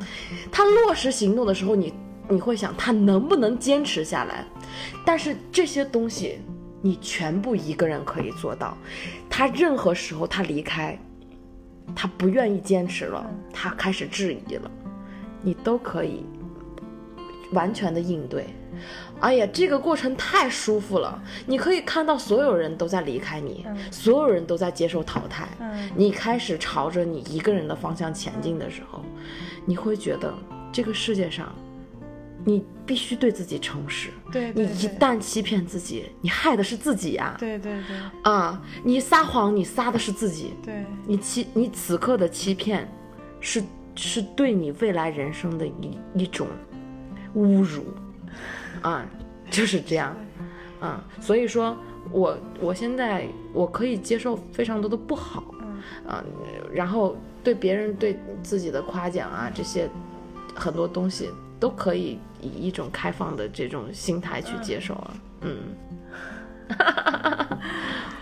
[0.49, 1.93] 他落实行动的时候，你
[2.29, 4.45] 你会想他能不能坚持下来？
[5.05, 6.39] 但是这些东西
[6.81, 8.77] 你全部一个人可以做到。
[9.29, 10.97] 他任何时候他离开，
[11.93, 14.71] 他不愿意坚持了，他开始质疑了，
[15.41, 16.25] 你都可以
[17.53, 18.47] 完全的应对。
[19.19, 21.21] 哎呀，这个过程太舒服了！
[21.45, 25.47] 你可以看到所有人都在离开你，所有人都在接受淘汰。
[25.59, 29.03] 嗯你开始朝着你一个人的方向前进的时候，
[29.65, 30.33] 你会觉得
[30.71, 31.53] 这个世界上，
[32.43, 34.09] 你必须对自己诚实。
[34.31, 37.35] 对对你一旦欺骗自己，你害的是自己呀！
[37.37, 40.53] 对对对啊，你撒谎，你撒的是自己。
[40.65, 42.89] 对你欺，你此刻的欺骗，
[43.39, 43.61] 是
[43.95, 46.47] 是对你未来人生的一一种
[47.35, 47.83] 侮辱，
[48.81, 49.05] 啊，
[49.49, 50.15] 就是这样，
[50.79, 51.75] 啊，所以说
[52.11, 55.43] 我我现在我可以接受非常多的不好，
[56.07, 56.23] 啊，
[56.73, 59.89] 然后对别人对自己的夸奖啊，这些
[60.55, 61.29] 很多东西
[61.59, 65.57] 都可以以一种开放的这种心态去接受啊，嗯。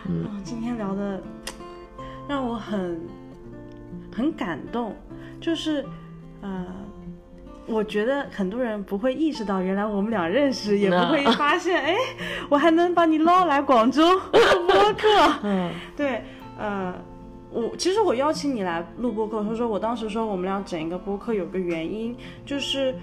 [0.07, 1.21] 嗯， 今天聊的
[2.27, 2.99] 让我很
[4.11, 4.95] 很感动，
[5.39, 5.85] 就是
[6.41, 6.65] 呃，
[7.67, 11.95] 我觉得很多人不会意识到，原来我们俩认识，也不会发现，哎，
[12.49, 15.07] 我还能把你捞来广州 录播客。
[15.43, 16.23] 嗯 对，
[16.57, 16.93] 呃，
[17.51, 22.15] 我其实我邀请你来录播客，他说我当时说我们俩整一个播客有个原因，
[22.45, 22.95] 就是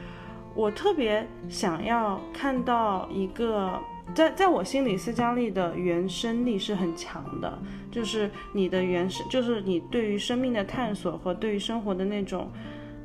[0.54, 3.78] 我特别想要看到一个。
[4.14, 7.58] 在在我心里，斯嘉丽的原生力是很强的，
[7.90, 12.48] 就是你的原生，就是你对于生命的探索和对于生活的那种，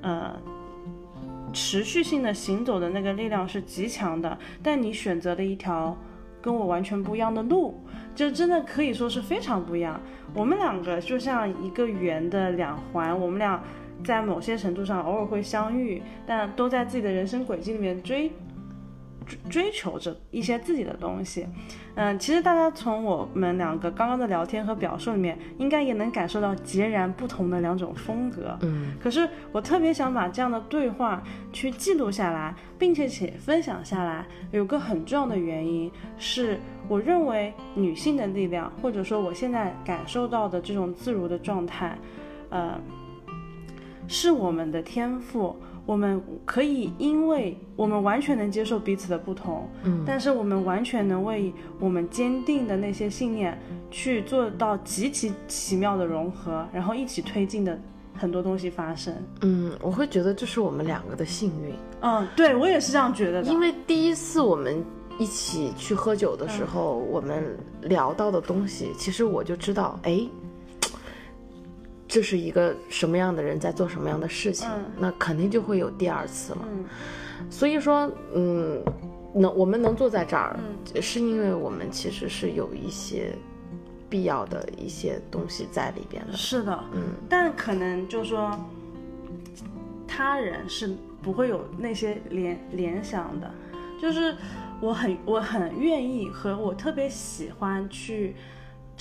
[0.01, 0.33] 呃，
[1.51, 4.37] 持续性的行走的那个力量是极强的。
[4.63, 5.97] 但你选择了一条
[6.41, 7.81] 跟我完全不一样的路，
[8.15, 9.99] 就真的可以说是非常不一样。
[10.33, 13.61] 我们两个就像一个圆的两环，我们俩
[14.03, 18.31] 在某些程度上偶尔会相遇，但都在自己的人生轨迹里面追
[19.49, 21.47] 追追求着一些自己的东西。
[21.95, 28.57] 嗯，其实大家从我们两个刚刚的聊天和表述里面，应该也能感受到截然不同的两种风格。
[28.61, 31.21] 嗯，可是我特别想把这样的对话
[31.51, 41.97] 去记录下来，并且且分享下来，有个很重要的原因是，我认为女性的力量，或者说我现在感受到的这种自如的状态，
[42.49, 42.79] 呃，
[44.07, 45.55] 是我们的天赋。
[45.85, 53.57] 我们可以，因为我们完全能接受彼此的不同，嗯，但是我们完全能为我们坚定的那些信念
[53.89, 57.77] 去做到极其奇妙的融合，然后一起推进的
[58.13, 59.13] 很多东西发生。
[59.41, 61.73] 嗯，我会觉得这是我们两个的幸运。
[62.01, 63.51] 嗯，对我也是这样觉得的。
[63.51, 64.83] 因为第一次我们
[65.17, 70.27] 一起去喝酒的时候，我们聊到的东西，其实我就知道，哎。
[72.11, 74.67] 这是一个什么样的人在做什么样的事情，
[74.99, 76.67] 那肯定就会有第二次了。
[77.49, 78.83] 所以说，嗯，
[79.33, 80.59] 能我们能坐在这儿，
[81.01, 83.33] 是因为我们其实是有一些
[84.09, 86.33] 必要的一些东西在里边的。
[86.33, 88.59] 是的，嗯，但可能就说
[90.05, 93.49] 他人是不会有那些联联想的，
[94.01, 94.35] 就是
[94.81, 98.35] 我很我很愿意和我特别喜欢去。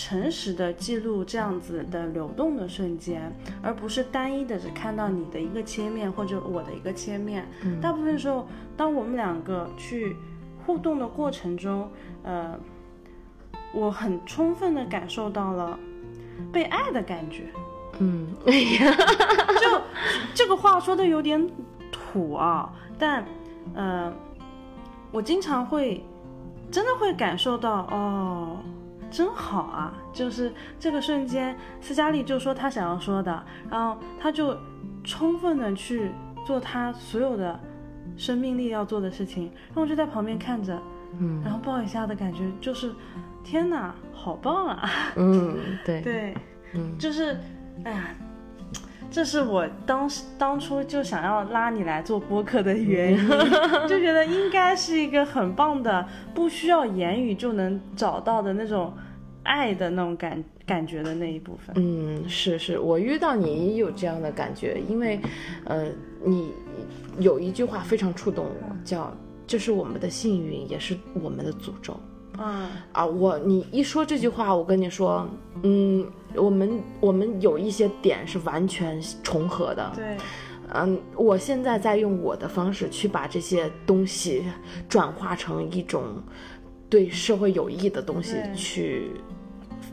[0.03, 3.30] 诚实的记录这样子的流动的瞬间，
[3.62, 7.46] 而不是单一的只看到你的一个切面或者我的一个切面。
[7.82, 8.48] 大部分时候，
[8.78, 10.16] 当我们两个去
[10.64, 11.86] 互动的过程中，
[12.22, 12.59] 呃，
[13.74, 15.78] 我很充分的感受到了
[16.51, 17.44] 被爱的感觉。
[17.98, 18.96] 嗯， 哎呀，
[19.61, 19.82] 就
[20.32, 21.46] 这个话说的有点
[21.92, 23.22] 土啊，但，
[23.74, 24.11] 呃，
[25.12, 26.03] 我经常会
[26.70, 28.57] 真的会感受到哦。
[29.11, 29.92] 真好啊！
[30.12, 34.56] 就是这个瞬间，斯嘉丽就说她想要说的，然后她就
[35.02, 36.11] 充分的去
[36.46, 37.58] 做她所有的
[38.16, 40.80] 生命力要做的事情，然后我就在旁边看着，
[41.18, 42.92] 嗯，然后抱一下的感觉就是，
[43.42, 44.90] 天哪，好棒啊！
[45.16, 46.34] 嗯，对 对，
[46.74, 47.36] 嗯，就是，
[47.84, 48.14] 哎呀，
[49.11, 53.28] 这是我当时当初就想要拉你来做播客的原因，
[53.88, 58.92] 就觉得应该是一个很棒的，不需要言语就能找到的那种。
[59.42, 65.18] 爱的那种感感觉的那一部分，嗯，是是，我遇到你也有这样的感觉，因为，
[65.64, 65.86] 呃，
[66.22, 66.52] 你
[67.18, 69.11] 有一句话非常触动我，叫
[69.46, 71.98] 这是我们的幸运，也是我们的诅咒。
[72.36, 75.26] 啊啊，我你一说这句话，我跟你说，
[75.62, 79.93] 嗯，我们我们有一些点是完全重合的。
[79.95, 80.16] 对，
[80.74, 84.45] 嗯，我现在在用我的方式去把这些东西
[84.89, 86.22] 转化成一种。
[86.91, 89.12] 对社会有益的东西去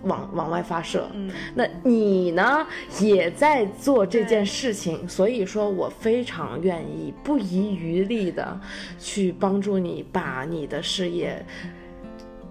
[0.01, 1.07] 往往外发射，
[1.53, 2.65] 那你呢
[2.99, 8.59] 也在做这件事情，所以说我非常愿意不遗余力的
[8.97, 11.45] 去帮助你把你的事业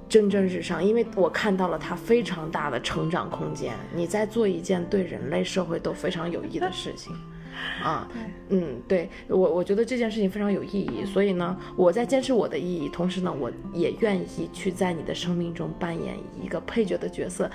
[0.08, 7.14] 蒸蒸日上，因为我看到了它非常大的成长空间，你在做一件对人类社会都非常有益的事情。
[7.82, 8.06] 啊，
[8.50, 17.50] 嗯，对我，我觉得这件事情非常有意义，所以呢，我在坚持我的意义，同时呢，我也愿意去在你的生命中扮演一个配角的角色，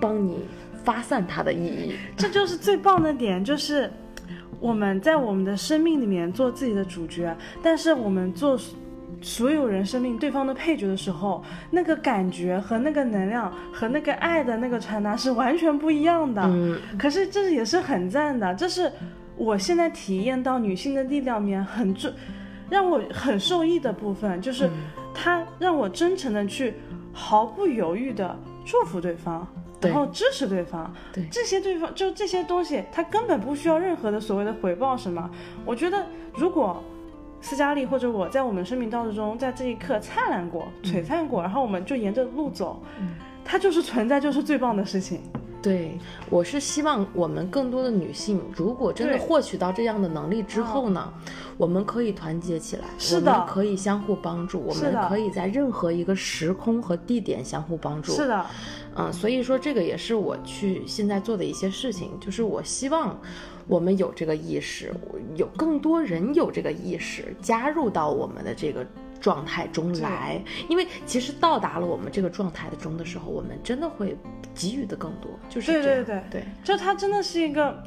[0.00, 0.46] 帮你
[0.82, 1.94] 发散它的意义。
[2.16, 3.90] 这就是最棒的点，就是
[4.58, 8.58] 我们在我们的生命里面做自己的主角，但是我们做
[9.20, 16.42] 所有人生命对方的配角的时候，那个感觉和那个能量和那个爱的那个传达是完全不一样的。
[16.44, 18.90] 嗯，可是这也是很赞的，这是。
[19.34, 22.12] 我现在体验到女性的力量面很重，
[22.68, 24.68] 让我很受益的部分，就是
[25.14, 26.74] 她让我真诚的去
[27.14, 29.44] 毫不犹豫的祝福对方，
[29.80, 30.94] 然后支持对方。
[31.14, 35.28] 对这些对方就这些东西，他根本不需要任何的所谓的回报什么。
[35.64, 36.04] 我觉得
[36.34, 36.80] 如果
[37.42, 42.82] 斯嘉丽或者我在我们生命道路中，在这一刻灿烂过、璀璨过，然后我们就沿着路走，
[43.44, 45.20] 它就是存在，就是最棒的事情。
[45.62, 45.96] 对，
[46.28, 51.12] 我是希望我们更多的女性，如果真的获取到这样的能力之后呢，
[51.56, 58.12] 我们可以团结起来，是的，可以相互帮助，我们可以在任何一个时空和地点相互帮助。
[58.12, 58.44] 是的，
[58.96, 63.16] 嗯，所以说这个也是我去现在做的一些事情，就是我希望
[63.68, 64.92] 我们有这个意识，
[65.36, 68.84] 有更多人有这个意识，加入到我们的这个。
[69.22, 74.18] 状态中来，因为其实到达了我们这个状态的中的时候，我们真的会
[74.52, 77.82] 给予的更多，就是对对对对，就它真的是一个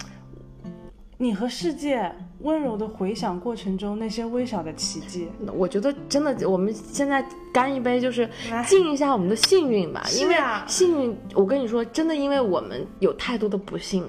[1.18, 2.10] 你和世界
[2.40, 5.28] 温柔的回想过程中那些微小的奇迹。
[5.54, 8.30] 我觉得真的，我们现在干一杯，就是
[8.66, 10.36] 敬一下我们的幸运吧，因为
[10.68, 14.06] 幸运，我跟你说，真的，因为我们有太多的不幸，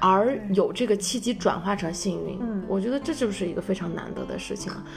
[0.00, 4.84] 而有这个契机转化成幸运，嗯，我觉得这就是一个非常难得的事情了。
[4.86, 4.92] 嗯，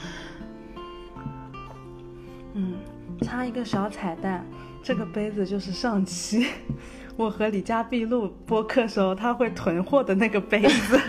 [3.22, 4.46] 插一个小彩蛋，
[4.82, 6.46] 这个杯子就是上期
[7.16, 11.00] 我和李佳碧录播客时候他会囤货的那个杯子。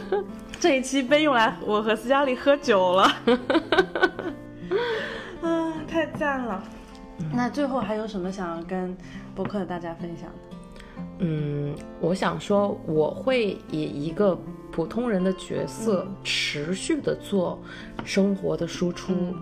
[0.60, 3.02] 这一期被用来我和斯嘉丽喝酒了。
[5.42, 6.62] 啊，太赞了！
[7.32, 8.96] 那最后还有什么想要跟
[9.34, 10.34] 播客的大家分享的？
[11.18, 14.38] 嗯，我想说，我会以一个
[14.72, 17.62] 普通人的角色，持续的做
[18.04, 19.36] 生活的输出，去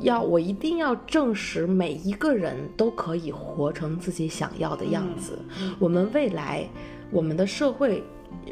[0.00, 5.38] 要我一定要证实每一个人都可以活成自己想要的样子。
[5.78, 6.68] 我们未来，
[7.10, 8.02] 我们的社会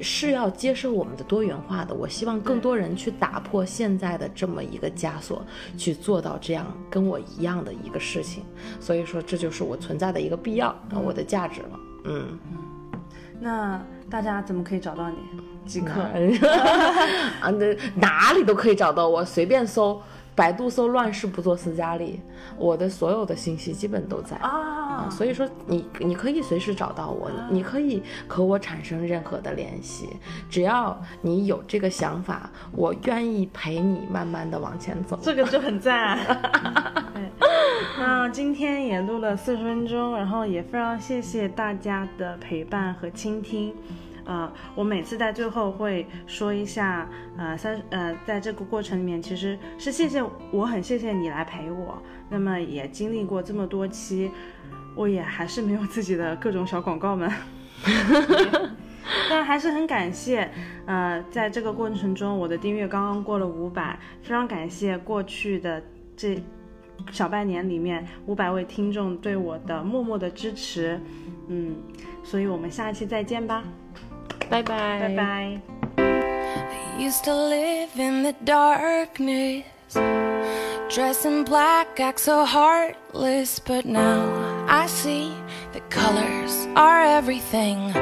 [0.02, 1.94] 是要接受我们的多元化的。
[1.94, 5.42] 我希望更多人去打破现在的这么一个枷锁，
[5.76, 8.44] 去做到这样跟我一样的一个事情。
[8.80, 11.80] 所以说，这就是我存在的一个必要，我的价值了。
[12.04, 12.38] 嗯，
[13.40, 15.16] 那大家怎么可以找到你？
[15.66, 16.00] 即刻
[17.40, 20.00] 啊，那哪里都可以找到我，随便搜，
[20.38, 22.20] 百度搜“乱世不做斯嘉丽”，
[22.56, 25.08] 我的所有的信息基本都在啊。
[25.10, 30.08] 所以说，你你可以随时找到我，你可以和我产生任何的联系，
[30.48, 35.18] 只要你有这个想法，我愿意陪你慢慢的往前走。
[35.20, 36.16] 这个就很赞。
[37.98, 43.74] 那今天也录了四十分钟，然后也非常谢谢大家的陪伴和倾听。
[44.28, 47.08] 呃，我每次在最后会说一下，
[47.38, 52.00] 呃，三呃，在这个过程里面，其实是谢谢我很谢谢你来陪我。
[52.28, 54.30] 那么也经历过这么多期，
[54.94, 57.32] 我也还是没有自己的各种小广告们，
[59.30, 60.50] 但还是很感谢。
[60.84, 65.82] 呃，在这个过程中，我的订阅刚刚过了五百，非常感谢过去的
[66.14, 66.38] 这。
[67.12, 71.00] 小半年里面，五百位听众对我的默默的支持，
[71.46, 71.76] 嗯，
[72.24, 73.62] 所以我们下一期再见吧，
[74.50, 74.98] Bye bye.
[75.08, 75.60] Bye bye.
[75.98, 79.64] I used to live in the darkness,
[80.88, 83.58] dressed in black, act so heartless.
[83.58, 85.32] But now I see
[85.72, 87.92] the colors are everything.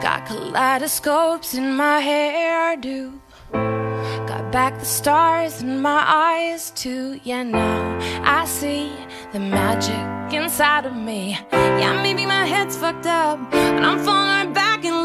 [0.00, 3.18] Got kaleidoscopes in my hairdo.
[3.52, 7.20] Got back the stars in my eyes, too.
[7.24, 8.92] Yeah, now I see
[9.32, 11.38] the magic inside of me.
[11.52, 14.26] Yeah, maybe my head's fucked up, but I'm falling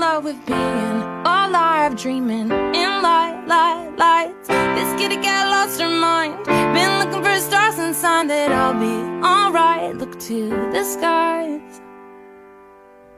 [0.01, 0.97] love with being
[1.37, 2.49] alive, dreaming
[2.81, 4.47] in light, light, lights.
[4.47, 6.43] This kitty got lost her mind.
[6.73, 9.95] Been looking for stars and sign that I'll be alright.
[9.95, 11.81] Look to the skies.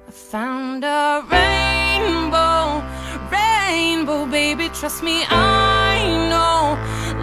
[0.09, 2.83] I found a rainbow
[3.31, 4.67] rainbow, baby.
[4.79, 5.95] Trust me, I
[6.31, 6.75] know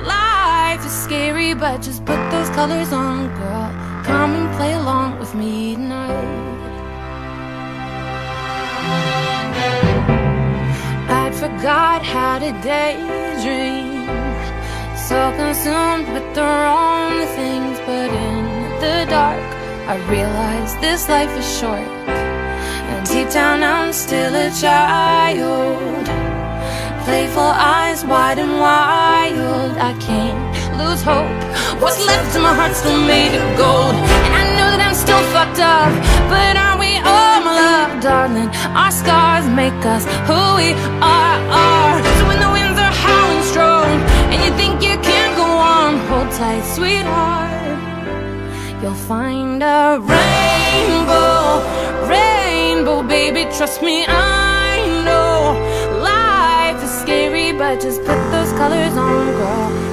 [0.07, 3.69] life is scary, but just put those colors on, girl.
[4.05, 6.39] Come and play along with me tonight.
[11.41, 14.05] Forgot how to daydream.
[15.09, 18.45] So consumed with the wrong things, but in
[18.84, 19.49] the dark,
[19.88, 21.88] I realized this life is short.
[22.91, 26.05] And deep down, I'm still a child.
[27.07, 29.72] Playful eyes, wide and wild.
[29.78, 30.45] I can't
[30.76, 31.41] lose hope.
[31.80, 33.97] What's left of my heart still made of gold.
[34.24, 35.88] And I know that I'm still fucked up.
[36.28, 36.70] But are
[38.01, 38.49] darling?
[38.75, 41.39] Our scars make us who we are.
[41.63, 41.99] are.
[42.19, 43.91] So when the winds are howling strong,
[44.33, 47.79] and you think you can't go on, hold tight, sweetheart.
[48.83, 51.61] You'll find a rainbow,
[52.09, 53.43] rainbow, baby.
[53.57, 55.37] Trust me, I know
[56.03, 59.91] life is scary, but just put those colors on, girl.